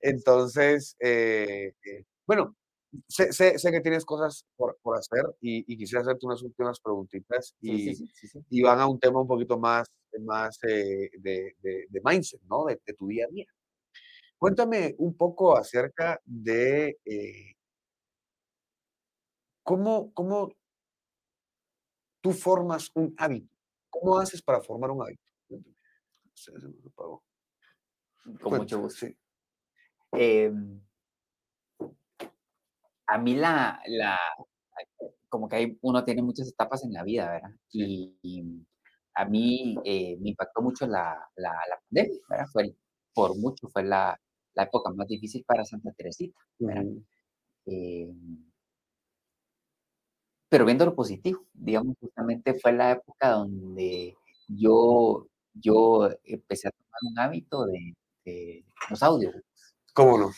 [0.00, 2.56] Entonces, eh, eh, bueno,
[3.08, 6.80] sé, sé- sé que tienes cosas por, por hacer y, y quisiera hacerte unas últimas
[6.80, 8.38] preguntitas y, sí, sí, sí, sí.
[8.50, 9.88] y van a un tema un poquito más,
[10.20, 12.64] más eh, de, de- de mindset, ¿no?
[12.66, 13.46] De, de tu día a día.
[14.38, 17.54] Cuéntame un poco acerca de eh,
[19.62, 20.50] cómo, cómo
[22.20, 23.54] tú formas un hábito.
[23.90, 25.22] ¿Cómo haces para formar un hábito?
[28.24, 29.06] Con Cuéntame, mucho gusto.
[29.06, 29.16] sí.
[33.06, 34.18] A mí la, la,
[35.28, 37.50] como que hay, uno tiene muchas etapas en la vida, ¿verdad?
[37.72, 38.42] Y, y
[39.14, 42.46] a mí eh, me impactó mucho la, la, la pandemia, ¿verdad?
[42.52, 42.76] Fue, el-
[43.14, 44.18] por mucho fue la,
[44.54, 46.84] la época más difícil para Santa Teresita, ¿verdad?
[47.66, 48.44] Em,
[50.48, 54.14] pero viendo lo positivo, digamos, justamente fue la época donde
[54.48, 59.34] yo, yo empecé a tomar un hábito de, de los audios.
[59.94, 60.32] ¿Cómo no?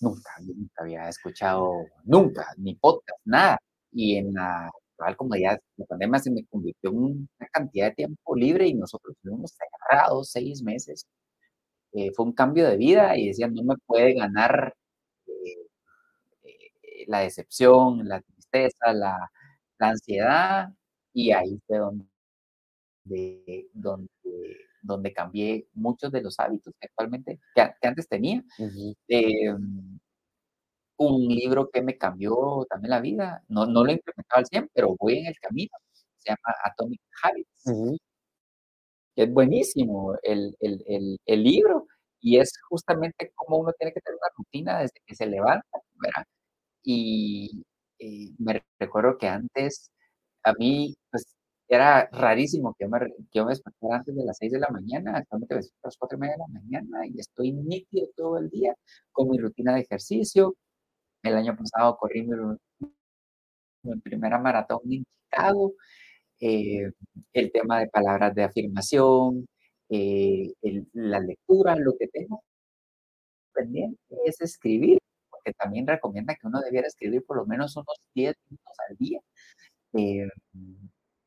[0.00, 1.70] Nunca, nunca había escuchado,
[2.04, 3.58] nunca, ni podcast, nada.
[3.92, 8.36] Y en la actual comodidad, la pandemia se me convirtió en una cantidad de tiempo
[8.36, 11.06] libre y nosotros estuvimos cerrados seis meses.
[11.92, 14.74] Eh, fue un cambio de vida y decían, no me puede ganar
[15.26, 15.32] eh,
[16.44, 19.30] eh, la decepción, la tristeza, la,
[19.78, 20.68] ansiedad.
[21.12, 22.08] Y ahí fue donde,
[24.86, 28.42] donde cambié muchos de los hábitos que actualmente, que, que antes tenía.
[29.08, 29.98] Em,
[30.98, 33.42] un libro que me cambió también la vida.
[33.48, 35.70] No, no lo he implementado al 100, pero voy en el camino.
[36.18, 37.66] Se llama Atomic Habits.
[37.66, 37.96] Ujú.
[39.14, 41.86] que Es buenísimo el, el, el, el libro
[42.20, 46.24] y es justamente cómo uno tiene que tener una rutina desde que se levanta, ¿verdad?
[46.84, 47.64] Y,
[47.98, 49.90] y me recuerdo que antes
[50.44, 51.35] a mí, pues,
[51.68, 54.68] era rarísimo que yo me, que yo me despertara antes de las 6 de la
[54.70, 58.08] mañana, actualmente me despierto a las 4 y media de la mañana y estoy nítido
[58.16, 58.74] todo el día
[59.12, 60.56] con mi rutina de ejercicio.
[61.22, 62.36] El año pasado corrí mi,
[63.82, 65.74] mi primera maratón en Chicago.
[66.40, 66.90] eh,
[67.34, 69.46] el tema de palabras de afirmación,
[69.90, 72.42] eh, el- la lectura, lo que tengo
[73.52, 74.98] pendiente es escribir,
[75.30, 79.20] porque también recomienda que uno debiera escribir por lo menos unos 10 minutos al día.
[79.94, 80.28] Eh,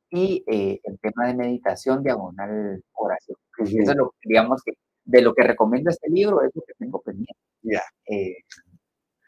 [0.10, 3.38] y eh, el tema de meditación diagonal oración.
[3.60, 4.74] Eso es lo digamos que
[5.06, 7.34] de lo que recomiendo este libro es lo que tengo pendiente.
[7.64, 7.82] Ya.
[8.06, 8.38] Eh,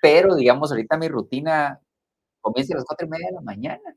[0.01, 1.79] pero, digamos, ahorita mi rutina
[2.41, 3.95] comienza a las cuatro y media de la mañana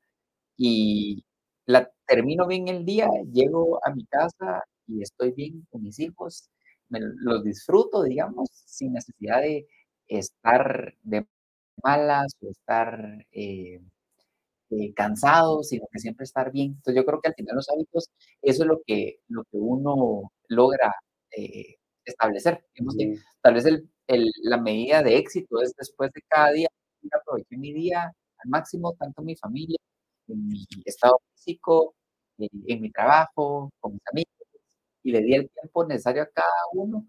[0.57, 1.25] y
[1.67, 6.51] la termino bien el día, llego a mi casa y estoy bien con mis hijos,
[6.89, 9.67] me, los disfruto, digamos, sin necesidad de
[10.09, 11.27] estar de
[11.83, 13.81] malas o estar eh,
[14.79, 16.73] eh, cansado, sino que siempre estar bien.
[16.73, 18.11] Entonces yo creo que al final los hábitos,
[18.43, 20.95] eso es lo que, lo que uno logra
[21.37, 22.65] eh, establecer.
[23.43, 26.69] tal vez el, la medida de éxito es después de cada día,
[27.13, 29.79] aproveché mi día al máximo, tanto en mi familia,
[30.29, 31.95] en mi estado físico,
[32.39, 34.33] en, mi trabajo, con mis amigos,
[35.03, 37.07] y le di el tiempo necesario a cada uno.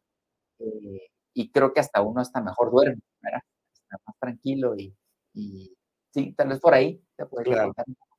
[0.60, 3.41] Eh, y creo que hasta uno hasta mejor duerme, ¿verdad?
[3.73, 4.95] Está más tranquilo y,
[5.34, 5.75] y
[6.13, 7.73] sí, tal vez por ahí te puede claro,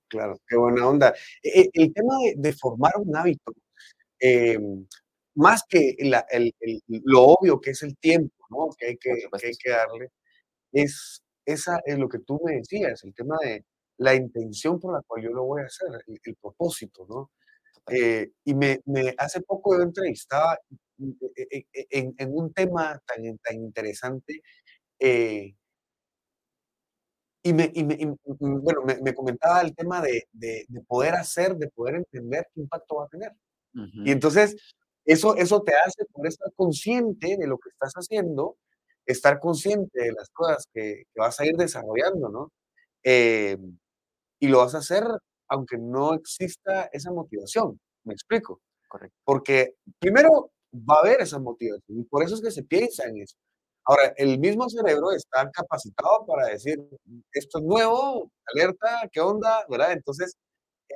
[0.09, 1.15] claro, qué buena onda.
[1.43, 3.53] E, e, el, tema de, formar un hábito,
[4.19, 4.87] em,
[5.35, 5.97] más que
[6.89, 8.71] lo obvio que es el tiempo, ¿no?
[8.79, 10.11] Que hay que, hay que darle,
[10.73, 13.65] es, esa es lo que tú me decías, el tema de
[13.99, 17.31] la intención por la cual yo lo voy a hacer, el, propósito, ¿no?
[17.89, 20.59] Eh, y me, me, hace poco yo entrevistaba
[20.99, 24.43] e, en, en, un tema tan, tan interesante
[24.99, 25.55] eh,
[27.47, 31.69] y, me, y, me, bueno, me, me, comentaba el tema de, de, poder hacer, de
[31.69, 33.33] poder entender qué impacto va a tener.
[34.05, 34.57] Y entonces,
[35.05, 38.57] eso, eso te hace por estar consciente de lo que estás haciendo,
[39.05, 42.53] estar consciente de las cosas que, que vas a ir desarrollando, ¿no?
[43.05, 43.57] Eh,
[44.41, 45.05] y lo vas a hacer
[45.49, 47.79] aunque no exista esa motivación.
[48.03, 48.61] ¿Me explico?
[48.89, 49.17] Correcto.
[49.25, 53.19] Porque primero va a haber esa motivación y por eso es que se piensa en
[53.19, 53.37] eso.
[53.87, 56.77] Ahora, el mismo cerebro está capacitado para decir,
[57.33, 59.65] esto es nuevo, alerta, ¿qué onda?
[59.69, 59.93] ¿Verdad?
[59.93, 60.37] Entonces,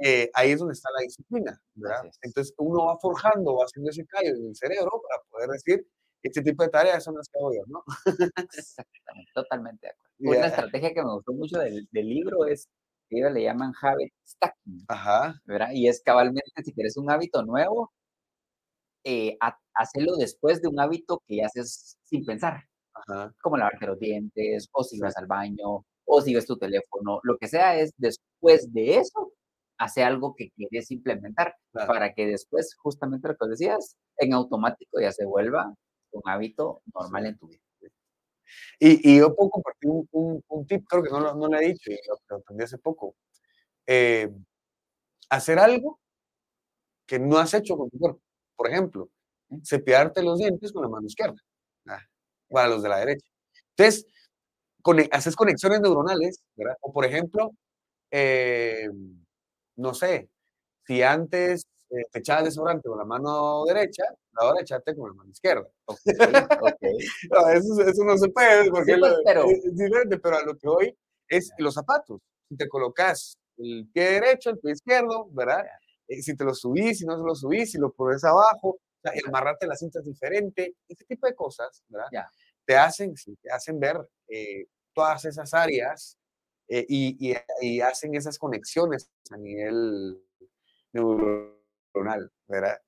[0.02, 2.10] eh, ahí es donde está la disciplina, ¿verdad?
[2.22, 5.86] Entonces, uno va forjando, va haciendo ese callo en el cerebro para poder decir,
[6.24, 7.84] este tipo de tareas son las que hago yo, ¿no?
[8.52, 10.10] Exactamente, totalmente de acuerdo.
[10.40, 12.68] Una estrategia que me gustó mucho del, del libro es
[13.08, 15.40] que ellos le llaman habit stacking, Ajá.
[15.44, 15.70] ¿verdad?
[15.72, 17.92] Y es cabalmente, si quieres un hábito nuevo,
[19.04, 19.38] eh,
[19.74, 22.69] hacerlo después de un hábito que haces sin pensar
[23.40, 27.38] como lavarte los dientes, o si vas al baño, o si ves tu teléfono, lo
[27.38, 29.32] que sea es después de eso,
[29.78, 35.12] hace algo que quieres implementar para que después, justamente lo que decías, en automático ya
[35.12, 35.74] se vuelva
[36.12, 37.60] un hábito normal en tu vida.
[38.78, 41.66] Y, y, yo puedo compartir un, un, tip, creo que no lo, no lo he
[41.66, 43.14] dicho y lo, aprendí hace poco.
[43.86, 44.28] Eh,
[45.28, 46.00] hacer algo
[47.06, 48.20] que no has hecho con tu cuerpo.
[48.56, 49.08] Por ejemplo,
[49.64, 51.36] cepillarte los dientes con la mano izquierda.
[52.50, 53.26] Para los de la derecha.
[53.76, 54.06] Entonces,
[55.10, 56.76] haces conexiones neuronales, ¿verdad?
[56.80, 57.52] O por ejemplo,
[58.10, 58.88] eh,
[59.76, 60.28] no sé,
[60.86, 65.30] si antes eh, te echabas desodorante con la mano derecha, ahora echate con la mano
[65.30, 65.68] izquierda.
[65.88, 66.14] Okay,
[66.60, 66.96] okay.
[67.30, 69.44] no, eso, eso, no se puede, porque pues, pero...
[69.44, 72.20] es diferente, pero a lo que hoy es los zapatos.
[72.48, 75.64] Si te colocas el pie derecho, el pie izquierdo, ¿verdad?
[76.08, 78.80] Eh, si te lo subís, si no te lo subís, si lo pones abajo, o
[79.02, 82.08] sea, amarrarte las cintas diferente, ese tipo de cosas, ¿verdad?
[82.70, 83.96] Te hacen, te hacen ver
[84.28, 86.16] eh, todas esas áreas
[86.68, 90.22] eh, y, y, hacen esas conexiones a nivel
[90.92, 92.80] neuronal, ¿verdad?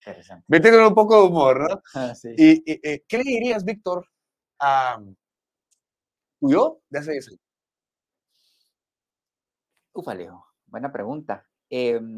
[0.00, 0.44] Interesante.
[0.48, 1.82] Vete con un poco de humor, ¿no?
[1.94, 2.34] Ah, sí.
[2.36, 4.08] ¿Y, eh, qué le dirías, Víctor,
[4.58, 5.00] a
[6.40, 7.40] tu yo de hace 10 años?
[9.92, 11.48] Ufa, Leo, buena pregunta.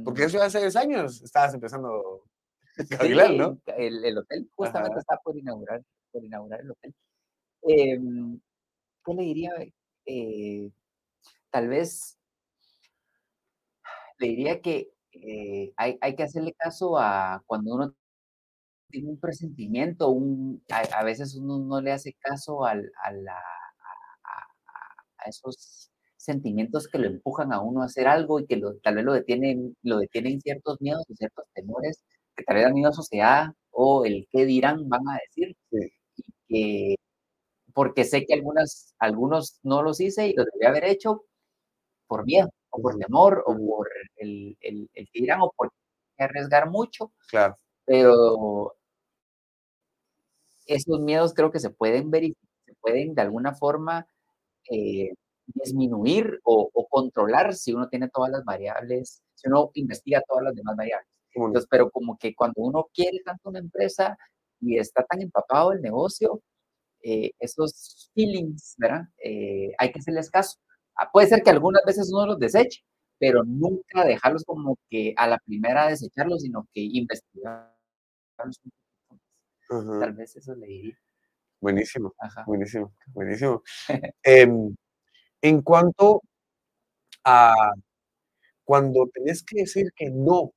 [0.05, 2.25] Porque eso hace 10 años estabas empezando
[3.37, 3.61] ¿no?
[3.77, 5.83] El, hotel justamente está por inaugurar,
[6.13, 6.95] por inaugurar el hotel.
[7.63, 8.41] Em,
[9.05, 9.53] ¿Qué le diría?
[10.07, 10.71] Eh,
[11.51, 12.19] tal vez
[14.19, 17.95] le diría que eh, hay, hay, que hacerle caso a cuando uno
[18.91, 22.79] tiene un presentimiento, un, a, veces uno no le hace caso a, a,
[25.27, 29.13] esos sentimientos que lo empujan a uno a hacer algo y que tal vez lo
[29.15, 32.05] detienen, lo detienen ciertos miedos y ciertos temores
[32.37, 35.57] que tal vez la misma sociedad o el qué dirán van a decir.
[35.71, 35.79] Y
[36.53, 36.97] que,
[37.75, 41.25] porque sé que algunas, algunos no los hice y los debería haber hecho
[42.07, 45.71] por miedo, o por temor, o por el, el, el que dirán, o por
[46.19, 47.13] arriesgar mucho.
[47.31, 47.57] Claro.
[47.85, 48.75] Pero
[50.67, 54.07] esos miedos creo que se pueden verificar, se pueden de alguna forma
[54.71, 55.11] eh,
[55.47, 60.55] disminuir o, o, controlar si uno tiene todas las variables, si uno investiga todas las
[60.55, 61.09] demás variables.
[61.35, 64.17] Entonces, pero como que cuando uno quiere tanto una empresa
[64.63, 66.43] y está tan empapado el negocio,
[67.03, 69.03] eh, esos feelings, ¿verdad?
[69.25, 70.59] Eh, hay que hacerles caso.
[70.97, 72.83] Ah, puede ser que algunas veces uno los deseche,
[73.19, 77.73] pero nunca dejarlos como que a la primera desecharlos, sino que investigarlos
[80.01, 80.99] Tal vez eso le diría.
[81.61, 82.13] Buenísimo,
[82.47, 83.63] buenísimo, buenísimo.
[84.25, 84.75] Em,
[85.43, 86.23] en cuanto
[87.25, 87.55] a
[88.65, 90.53] cuando tenés que decir que no,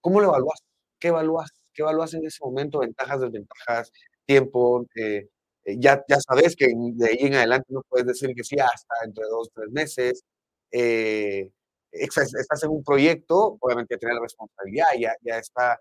[0.00, 0.60] ¿cómo lo evalúas?
[0.98, 1.50] ¿Qué evalúas?
[1.78, 2.80] ¿Qué evalúas en ese momento?
[2.80, 3.92] Ventajas, desventajas,
[4.26, 4.84] tiempo.
[4.96, 5.28] Eh,
[5.64, 9.22] eh, ya, sabes que de ahí en adelante no puedes decir que sí hasta dentro
[9.22, 10.24] de dos, tres meses.
[10.72, 11.52] Eh,
[11.92, 15.80] estás en un proyecto, obviamente tienes la responsabilidad, ya, está,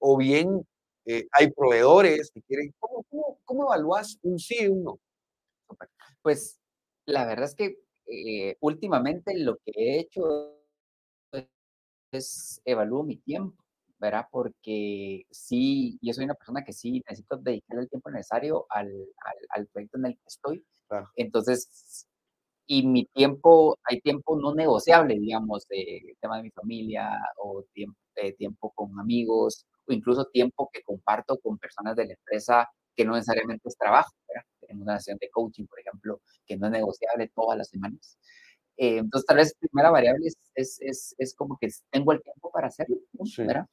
[0.00, 0.66] o bien
[1.32, 4.98] hay proveedores que quieren, ¿cómo, cómo, cómo evalúas un sí y un no?
[6.22, 6.58] Pues
[7.04, 10.58] la verdad es que últimamente lo que he hecho
[12.12, 13.63] es evalúo mi tiempo.
[13.98, 14.26] ¿Verdad?
[14.30, 18.90] Porque sí, yo soy una persona que sí necesito dedicarle el tiempo necesario al,
[19.50, 20.64] al, proyecto en el que estoy.
[21.16, 22.06] Entonces,
[22.66, 27.98] y mi tiempo, hay tiempo no negociable, digamos, de tema de mi familia o tiempo,
[28.38, 33.14] tiempo con amigos o incluso tiempo que comparto con personas de la empresa que no
[33.14, 34.44] necesariamente es trabajo, ¿verdad?
[34.68, 38.18] En una sesión de coaching, por ejemplo, que no es negociable todas las semanas.
[38.76, 40.36] Eh, entonces, tal vez primera variable es,
[40.80, 42.96] es, es, como que tengo el tiempo para hacerlo,
[43.38, 43.66] ¿verdad?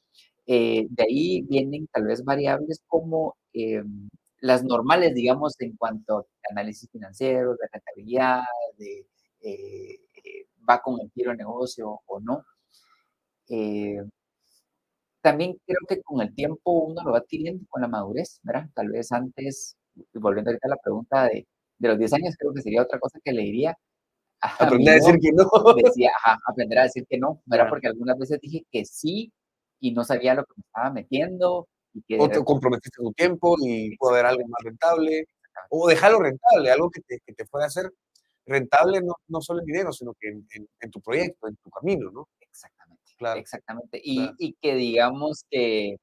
[0.47, 3.84] Eh, de ahí vienen tal vez variables como eh,
[4.39, 8.41] las normales, digamos, en cuanto a análisis financiero, de rentabilidad,
[8.78, 9.08] de
[10.70, 12.43] va con el giro de negocio o no.
[15.22, 18.70] también creo que con el tiempo uno lo va adquiriendo con la madurez, ¿verdad?
[18.74, 19.78] Tal vez antes,
[20.14, 21.47] volviendo ahorita a la pregunta de,
[21.78, 23.78] de los 10 años, creo que sería otra cosa que le diría,
[24.42, 25.50] aprender a decir que no.
[25.84, 27.70] Decía, ajá, aprender a decir que no, ¿verdad?
[27.70, 29.32] Porque algunas veces dije que sí
[29.80, 31.68] y no sabía lo que me estaba metiendo.
[31.94, 35.26] Y que o te comprometiste tu tiempo y pudo haber algo más rentable.
[35.70, 37.92] O dejarlo rentable, algo que te, que te fuera a hacer
[38.46, 40.48] rentable no, no solo en dinero, sino que en,
[40.80, 42.28] en, tu proyecto, en tu camino, ¿no?
[42.39, 43.04] Exactamente.
[43.18, 43.39] Claro.
[43.39, 44.02] Exactamente.
[44.04, 46.00] Y, y que digamos que, eh,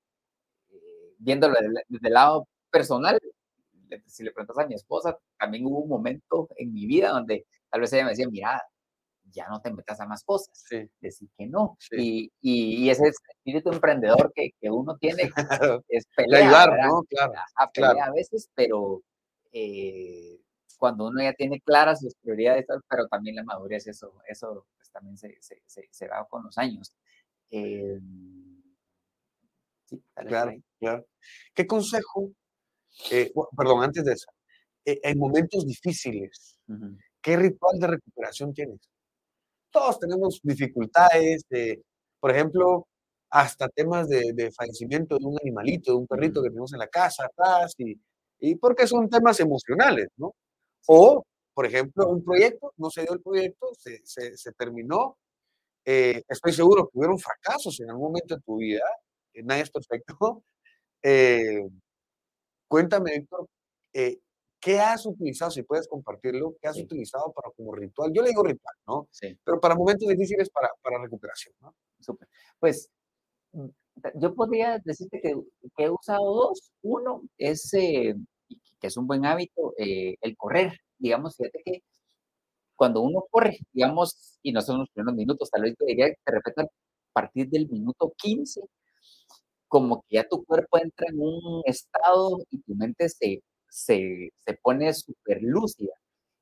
[1.18, 3.18] viéndolo desde, el lado personal,
[4.06, 7.80] si le preguntas a mi esposa, también hubo un momento en mi vida donde tal
[7.80, 8.62] vez ella me decía, mira,
[9.32, 10.64] ya no te metas a más cosas,
[11.00, 11.76] decir que no.
[11.90, 15.30] Y, y, ese espíritu emprendedor que, que uno tiene
[15.88, 17.02] es pelear, ¿no?
[17.04, 19.02] Claro, a, pelea a veces, pero
[19.52, 20.40] eh,
[20.78, 25.16] cuando uno ya tiene claras sus prioridades, pero también la madurez, eso, eso pues, también
[25.16, 25.60] se, se,
[25.90, 26.94] se, va con los años.
[27.50, 27.98] Eh,
[29.86, 31.06] sí, claro, claro.
[31.54, 32.30] ¿Qué consejo,
[33.10, 34.30] eh, perdón, antes de eso,
[34.84, 36.58] en momentos difíciles,
[37.22, 38.80] ¿Qué ritual de recuperación tienes?
[39.70, 41.82] Todos tenemos dificultades, de,
[42.20, 42.86] por ejemplo,
[43.30, 47.26] hasta temas de, fallecimiento de un animalito, de un perrito que tenemos en la casa
[47.26, 47.94] atrás, y,
[48.40, 50.34] y porque son temas emocionales, ¿no?
[50.88, 55.18] O, por ejemplo, un proyecto, no se dio el proyecto, se, se, terminó.
[55.84, 58.84] Eh, estoy seguro que hubieron fracasos en algún momento de tu vida,
[59.44, 60.42] nadie es perfecto.
[61.04, 61.62] Eh,
[62.68, 63.46] cuéntame, Héctor,
[63.94, 64.18] eh,
[64.60, 68.12] ¿Qué has utilizado, si puedes compartirlo, qué has utilizado para como ritual?
[68.12, 69.08] Yo le digo ritual, ¿no?
[69.12, 69.38] Sí.
[69.44, 71.74] Pero para momentos difíciles, para, para recuperación, ¿no?
[72.00, 72.28] Súper.
[72.58, 72.90] Pues
[73.52, 73.68] mm,
[74.16, 75.34] yo podría decirte que,
[75.76, 76.72] que, he usado dos.
[76.82, 78.14] Uno es, eh,
[78.80, 80.72] que es un buen hábito, eh, el correr.
[80.98, 81.82] Digamos, fíjate que
[82.76, 86.16] cuando uno corre, digamos, y no son los primeros minutos, tal vez te diría que
[86.26, 86.66] de repente a
[87.12, 88.62] partir del minuto 15,
[89.68, 94.54] como que ya tu cuerpo entra en un estado y tu mente se se, se
[94.62, 95.94] pone súper lúcida.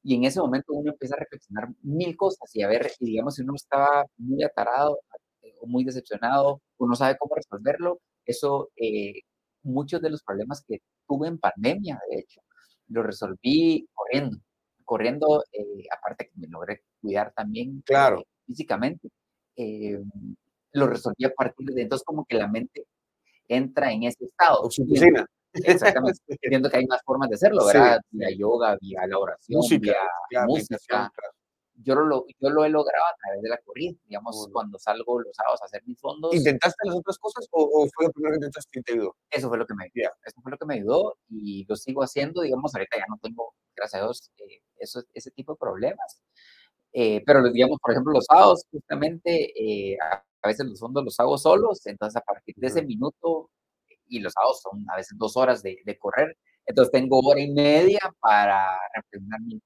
[0.02, 3.34] Y en ese momento uno empieza a reflexionar mil cosas y a ver, y digamos,
[3.34, 5.00] si uno está muy atarado
[5.42, 7.98] eh, o muy decepcionado, uno sabe cómo resolverlo.
[8.24, 9.14] Eso, eh,
[9.64, 12.40] muchos de los problemas que tuve en pandemia, de hecho,
[12.88, 14.38] lo resolví corriendo.
[14.84, 18.22] Corriendo, eh, aparte que me logré cuidar también claro.
[18.46, 19.08] físicamente,
[20.70, 22.86] lo resolví a partir de entonces como que la mente
[23.48, 24.60] entra en ese estado.
[24.60, 25.26] Oxitocina.
[25.64, 26.20] Exactamente.
[26.28, 28.00] Entiendo que hay más formas de hacerlo, ¿verdad?
[28.10, 29.94] Vía yoga, vía la oración, música,
[30.30, 31.10] vía música.
[31.82, 35.36] Yo lo, yo lo he logrado a través de la corrida, digamos, cuando salgo los
[35.36, 36.34] sábados a hacer mis fondos.
[36.34, 39.14] ¿Intentaste las otras cosas o, fue lo primero que intentaste y te ayudó?
[39.30, 40.10] Eso fue lo que me ayudó.
[40.24, 43.54] Eso fue lo que me ayudó y lo sigo haciendo, digamos, ahorita ya no tengo,
[43.76, 46.22] gracias a Dios, eh, eso, ese tipo de problemas.
[46.94, 51.20] Eh, pero, digamos, por ejemplo, los sábados, justamente, eh, a, a veces los fondos los
[51.20, 53.50] hago solos, entonces a partir de ese minuto
[54.08, 56.36] y los sábados son a veces dos horas de, de correr.
[56.66, 59.60] Entonces tengo hora y media para reflexionar mi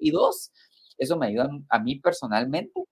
[0.00, 0.52] Y dos,
[0.98, 2.84] eso me ayuda a mí personalmente.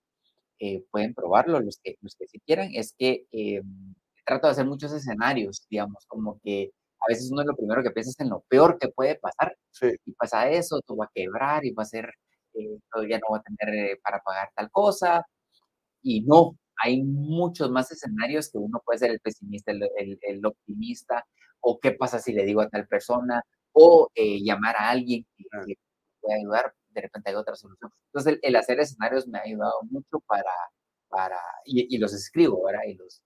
[0.61, 2.71] Eh, pueden probarlo los que, los que si quieran.
[2.75, 3.63] Es que eh,
[4.25, 6.71] trato de hacer muchos escenarios, digamos, como que
[7.01, 9.57] a veces uno es lo primero que piensa es en lo peor que puede pasar.
[9.71, 9.89] Sí.
[10.07, 12.11] Y pasa eso, tú va a quebrar y va a ser,
[12.55, 15.27] eh, todavía no va a tener eh, para pagar tal cosa.
[16.03, 20.47] Y no, hay muchos más escenarios que uno puede ser el pesimista, el, el- el
[20.47, 21.27] optimista,
[21.61, 25.45] o qué pasa si le digo a tal persona, o eh, llamar a alguien que,
[25.67, 25.75] que
[26.21, 27.91] pueda ayudar, de repente hay otra solución.
[28.13, 30.51] Entonces, el, el hacer escenarios me ha ayudado mucho para,
[31.09, 32.83] para y, y los escribo, ¿verdad?
[32.87, 33.23] Y los,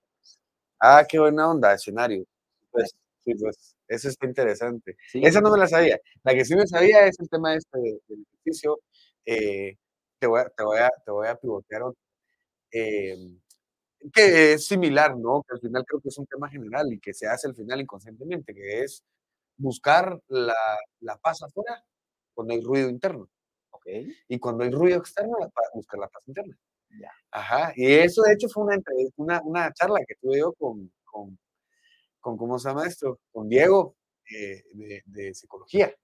[0.80, 2.24] Ah, qué buena onda, escenario.
[2.70, 2.94] Pues,
[3.24, 4.96] sí, pues, eso está interesante.
[5.06, 5.98] sí, Esa no me la sabía.
[6.22, 8.78] La que sí me sabía es el tema este de- del ejercicio.
[9.26, 9.76] Eh,
[10.18, 12.00] te, voy a, te, voy a, te voy a pivotear otro.
[12.72, 13.16] Eh,
[14.12, 15.42] que es similar, ¿no?
[15.48, 17.80] Que al final creo que es un tema general y que se hace al final
[17.80, 19.02] inconscientemente, que es
[19.56, 20.54] buscar la,
[21.00, 21.84] la paz afuera
[22.34, 23.28] cuando hay ruido interno.
[23.70, 23.86] ok,
[24.28, 25.36] Y cuando hay ruido externo,
[25.74, 26.56] buscar la paz interna.
[27.00, 27.12] Ya.
[27.32, 27.72] Ajá.
[27.76, 28.78] Y eso, de hecho, fue una,
[29.16, 31.38] una, una charla que tuve yo con, con,
[32.20, 33.20] con ¿cómo se llama esto?
[33.32, 33.96] Con Diego
[34.30, 35.94] eh, de, de psicología.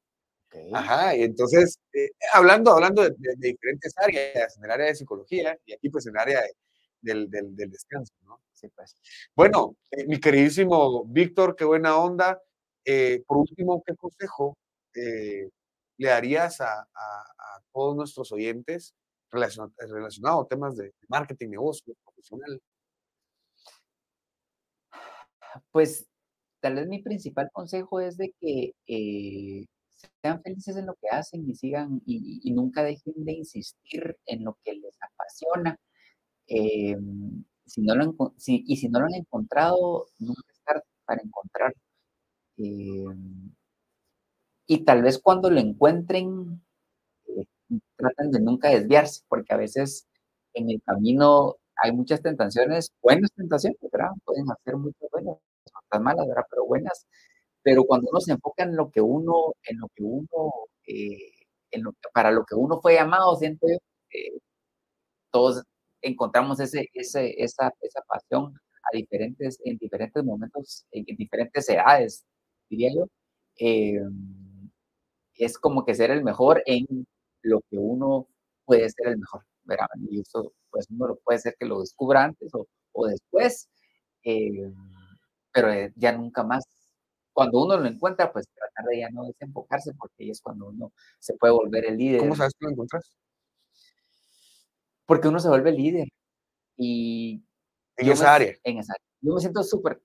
[0.72, 1.16] Ajá.
[1.16, 5.59] Y entonces, eh, hablando, hablando de, de- de diferentes áreas, en el área de psicología
[5.66, 6.52] y aquí, pues, en el área de-
[7.00, 8.40] del, del, del descanso, ¿no?
[8.52, 8.94] sí, pues.
[9.36, 12.40] Bueno, eh, mi queridísimo Víctor, qué buena onda.
[12.84, 14.57] Eh, por último, ¿qué consejo
[14.94, 18.94] le darías a, a- a todos nuestros oyentes
[19.32, 22.61] relacion- relacionado a temas de marketing, negocio, profesional?
[25.72, 26.07] Pues
[26.61, 29.66] tal vez mi principal consejo es de que eh,
[30.22, 34.44] sean felices en lo que hacen y sigan y, y nunca dejen de insistir en
[34.44, 35.78] lo que les apasiona.
[36.48, 36.96] Eh,
[37.66, 41.74] si no lo si- y si no lo han encontrado, nunca es tarde para encontrar.
[42.59, 43.05] Eh,
[44.66, 46.62] y tal vez cuando lo encuentren,
[47.28, 47.46] eh,
[47.96, 50.09] traten de nunca desviarse, porque a veces
[50.55, 54.11] en el camino hay muchas tentaciones, buenas tentaciones, ¿verdad?
[54.24, 55.36] Pueden hacer muchas buenas,
[55.86, 56.44] otras malas, ¿verdad?
[56.50, 57.07] Pero buenas.
[57.64, 60.52] Pero cuando uno se enfoca en lo que uno, en lo que uno,
[60.86, 61.32] eh,
[61.72, 63.76] en lo para lo que uno fue llamado, siento yo,
[64.12, 64.38] eh,
[65.30, 65.62] todos
[66.02, 68.54] encontramos ese, ese, esa, esa pasión
[68.92, 72.24] a diferentes, en diferentes momentos, en, en diferentes edades,
[72.70, 73.06] diría yo.
[73.58, 73.98] Eh,
[75.36, 76.86] es como que ser el mejor en
[77.42, 78.28] lo que uno
[78.64, 79.86] puede ser el mejor, ¿verdad?
[80.08, 83.68] Y eso, pues uno puede ser que lo descubra antes o, o después,
[85.52, 86.64] pero ya nunca más.
[87.35, 90.93] Cuando uno lo encuentra, pues tratar de ya no desenfocarse, porque ahí es cuando uno
[91.18, 92.20] se puede volver el líder.
[92.20, 93.14] ¿Cómo sabes que lo encuentras?
[95.05, 96.09] Porque uno se vuelve líder.
[96.76, 97.43] Y
[97.97, 98.55] En esa me- área.
[98.64, 99.05] En esa área.
[99.20, 100.01] Yo me siento súper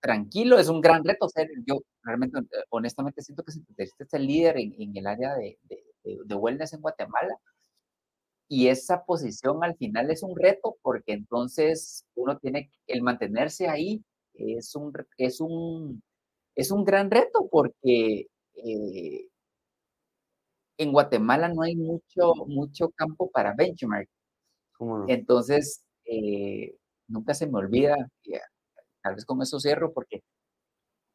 [0.00, 2.38] tranquilo, es un gran reto ser, yo realmente,
[2.70, 6.34] honestamente siento que si te el líder en, en el área de, de, de- de
[6.34, 7.36] wellness en Guatemala,
[8.48, 14.02] y esa posición al final es un reto porque entonces uno tiene el mantenerse ahí
[14.34, 16.02] es un es un
[16.54, 19.28] es un gran reto porque eh,
[20.78, 24.08] en Guatemala no hay mucho mucho campo para benchmark
[25.08, 26.76] entonces eh,
[27.08, 27.96] nunca se me olvida
[29.02, 30.22] tal vez con eso cierro porque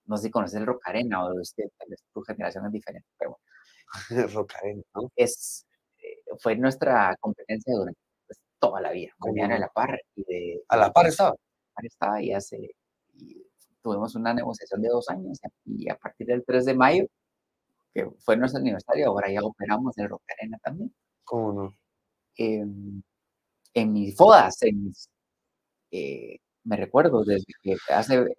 [0.05, 3.31] no sé si conoces el Rocarena o que tal vez tu generación es diferente pero
[3.31, 5.11] bueno, Rocarena, ¿no?
[5.15, 5.65] es,
[5.99, 9.61] eh, fue nuestra competencia durante pues, toda la vida, ¿Cómo venían a no?
[9.61, 11.31] la par y de A la par estaba.
[11.73, 12.75] par estaba y hace
[13.13, 13.44] y
[13.85, 17.05] tuvimos una negociación de dos años y a partir del 3 de mayo,
[17.93, 20.93] que fue nuestro aniversario, ahora ya operamos el Rocarena también.
[21.25, 21.75] ¿Cómo no?
[22.37, 23.03] En,
[23.75, 25.09] en mis fodas, en mis,
[25.91, 28.35] eh, me recuerdo desde que hace 20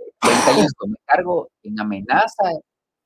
[0.54, 2.50] años tomé cargo en amenaza,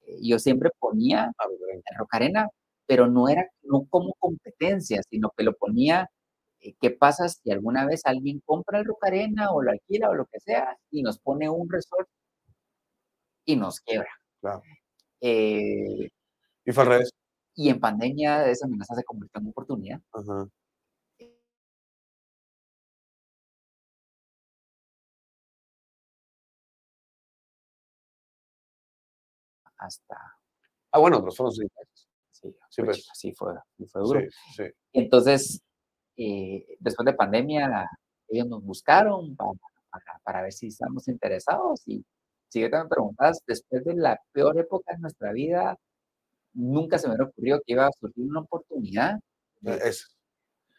[0.06, 2.48] eh, yo siempre ponía Ah, en Rocarena,
[2.86, 6.10] pero no era no como competencia, sino que lo ponía,
[6.60, 10.26] eh, ¿qué pasa si alguna vez alguien compra el Rocarena o lo alquila o lo
[10.26, 12.08] que sea y nos pone un resort
[13.52, 14.08] y nos quiebra?
[14.40, 14.62] Claro.
[15.20, 16.08] Eh,
[16.64, 17.10] Y fue al revés.
[17.54, 20.00] y en pandemia esa amenaza se convirtió en oportunidad.
[20.12, 20.48] Ajá.
[29.78, 30.16] Hasta,
[30.92, 32.08] Ah, bueno, los fueron seis meses.
[32.32, 33.08] sí, Sí, pues.
[33.14, 33.54] sí fue,
[33.90, 34.20] fue duro.
[34.20, 34.62] Sí, sí.
[34.92, 35.62] Entonces,
[36.16, 37.88] eh, después de pandemia,
[38.28, 39.52] ellos nos buscaron para,
[39.90, 42.04] para, para ver si estamos interesados y
[42.50, 45.78] si yo te me preguntas, después de la peor época de nuestra vida,
[46.52, 49.18] nunca se me hubiera ocurrido que iba a surgir una oportunidad.
[49.60, 50.06] de- Es,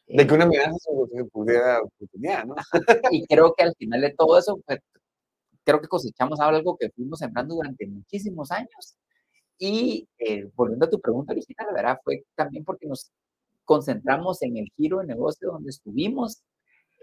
[0.07, 0.77] de que eh, una amenaza
[1.11, 2.55] se pudiera oportunidad, ¿no?
[3.11, 4.79] y creo que al final de todo eso, pues,
[5.63, 8.97] creo que cosechamos algo que fuimos sembrando durante muchísimos años.
[9.57, 13.11] Y eh, volviendo a tu pregunta original, la verdad, fue también porque nos
[13.63, 16.41] concentramos en el giro de negocio donde estuvimos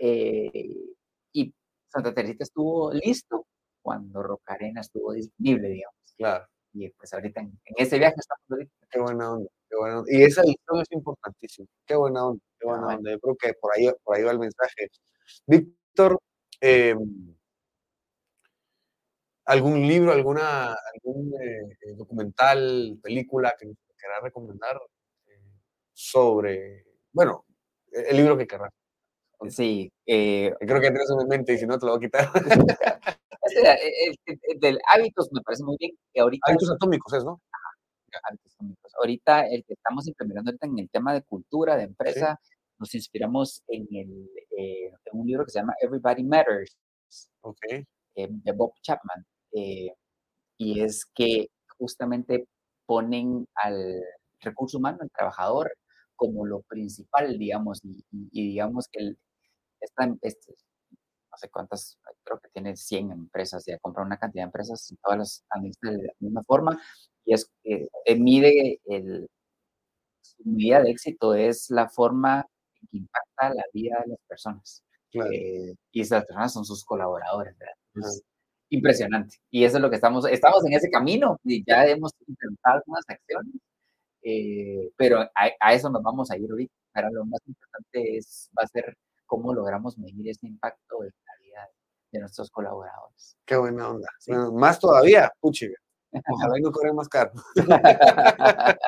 [0.00, 0.76] eh,
[1.32, 1.54] y
[1.88, 3.46] Santa Teresita estuvo listo
[3.88, 5.96] cuando Rocarena estuvo disponible, digamos.
[6.18, 6.46] Claro.
[6.74, 8.72] Y pues ahorita en, ese viaje estamos ahorita.
[8.90, 10.12] Qué buena onda, qué buena onda.
[10.12, 11.68] Y esa visión es importantísima.
[11.86, 13.10] Qué buena onda, qué buena onda.
[13.10, 14.90] Yo creo que por ahí, por ahí va el mensaje.
[15.46, 16.18] Víctor,
[16.60, 16.94] eh,
[19.46, 24.78] ¿algún libro, alguna, algún eh, eh, documental, película que querrás recomendar
[25.94, 27.46] sobre, bueno,
[27.90, 28.70] el libro que querrás?
[29.48, 29.90] Sí.
[30.04, 32.28] Creo que tienes en mente y si no te lo voy a quitar.
[33.56, 35.92] el, del hábitos me parece muy bien.
[36.12, 37.40] Que ahorita, hábitos atómicos es, ¿no?
[38.22, 38.92] hábitos atómicos.
[39.00, 42.40] Ahorita el que estamos implementando ahorita en el tema de cultura, de empresa,
[42.78, 46.76] nos inspiramos en, el, eh, en un libro que se llama Everybody Matters.
[47.40, 47.84] Okay.
[48.18, 49.24] Eh, de Bob Chapman.
[49.52, 49.92] Eh,
[50.58, 52.46] y es que justamente
[52.84, 54.02] ponen al
[54.40, 55.72] recurso humano, al trabajador,
[56.16, 59.18] como lo principal, digamos, y, digamos que el,
[59.80, 60.54] esta, este,
[61.38, 65.18] sé cuántas, creo que tiene 100 empresas, ya compra una cantidad de empresas y todas
[65.18, 66.80] las administra de la misma forma.
[67.24, 69.28] Y es que eh, mide el,
[70.22, 72.46] su medida de éxito es la forma
[72.90, 74.84] que impacta la vida de las personas.
[75.12, 77.74] Eh, y esas personas son sus colaboradores, ¿verdad?
[78.70, 79.38] impresionante.
[79.50, 83.04] Y eso es lo que estamos, estamos en ese camino y ya hemos intentado algunas
[83.08, 83.54] acciones,
[84.22, 85.30] eh, pero a,
[85.60, 86.72] a, eso nos vamos a ir ahorita.
[86.94, 88.96] Ahora lo más importante es, va a ser
[89.28, 91.70] cómo logramos medir ese impacto la vida
[92.10, 93.36] de nuestros colaboradores.
[93.46, 94.08] Qué buena onda.
[94.52, 95.68] más todavía, puchi.
[96.10, 97.32] Ojalá no corren más caro.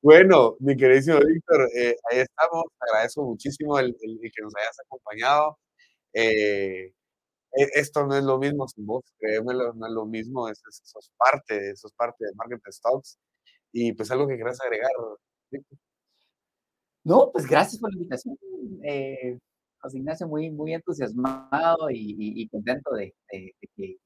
[0.00, 2.64] bueno, mi queridísimo Víctor, eh, ahí estamos.
[2.78, 5.58] agradezco muchísimo el, que nos hayas acompañado.
[6.14, 6.92] Eh,
[7.52, 11.10] e, esto no es lo mismo sin vos, créemelo, no es lo mismo, eso, es
[11.18, 13.18] parte, eso es parte de Market Stocks.
[13.72, 14.90] Y pues algo que quieras agregar,
[15.50, 15.78] Víctor.
[17.04, 18.36] No, pues gracias por la invitación.
[18.84, 19.38] Eh,
[19.80, 23.14] José Ignacio, muy, muy entusiasmado y, contento de,
[23.74, 23.98] que,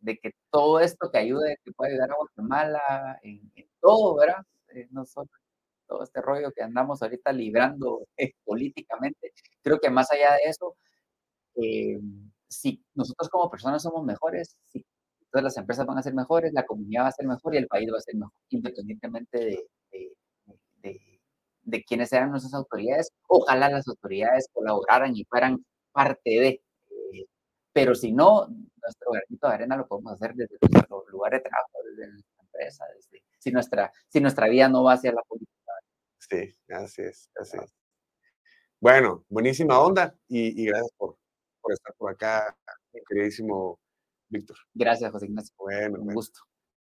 [0.00, 4.42] de, que todo esto que ayude, que puede ayudar a Guatemala en, todo, ¿verdad?
[4.74, 4.88] Eh,
[5.86, 9.32] todo este rollo que andamos ahorita librando eh, políticamente.
[9.62, 10.76] Creo que más allá de eso,
[12.48, 14.84] si nosotros como personas somos mejores, si
[15.30, 17.68] todas las empresas van a ser mejores, la comunidad va a ser mejor y el
[17.68, 19.66] país va a ser mejor, independientemente de
[21.66, 23.10] de quiénes eran nuestras autoridades.
[23.28, 26.48] Ojalá las autoridades colaboraran y fueran parte de.
[26.48, 27.26] Eh,
[27.72, 31.78] pero si no, nuestro granito de arena lo podemos hacer desde nuestro lugar de trabajo,
[31.90, 35.72] desde nuestra empresa, desde, si, nuestra, si nuestra vida no va hacia la política.
[36.18, 37.74] Sí, así es, así es.
[38.80, 41.16] Bueno, buenísima onda y, y gracias por,
[41.60, 42.56] por, estar por acá,
[43.08, 43.78] queridísimo
[44.28, 44.56] Víctor.
[44.74, 45.54] Gracias, José Ignacio.
[45.58, 46.40] Bueno, un gusto.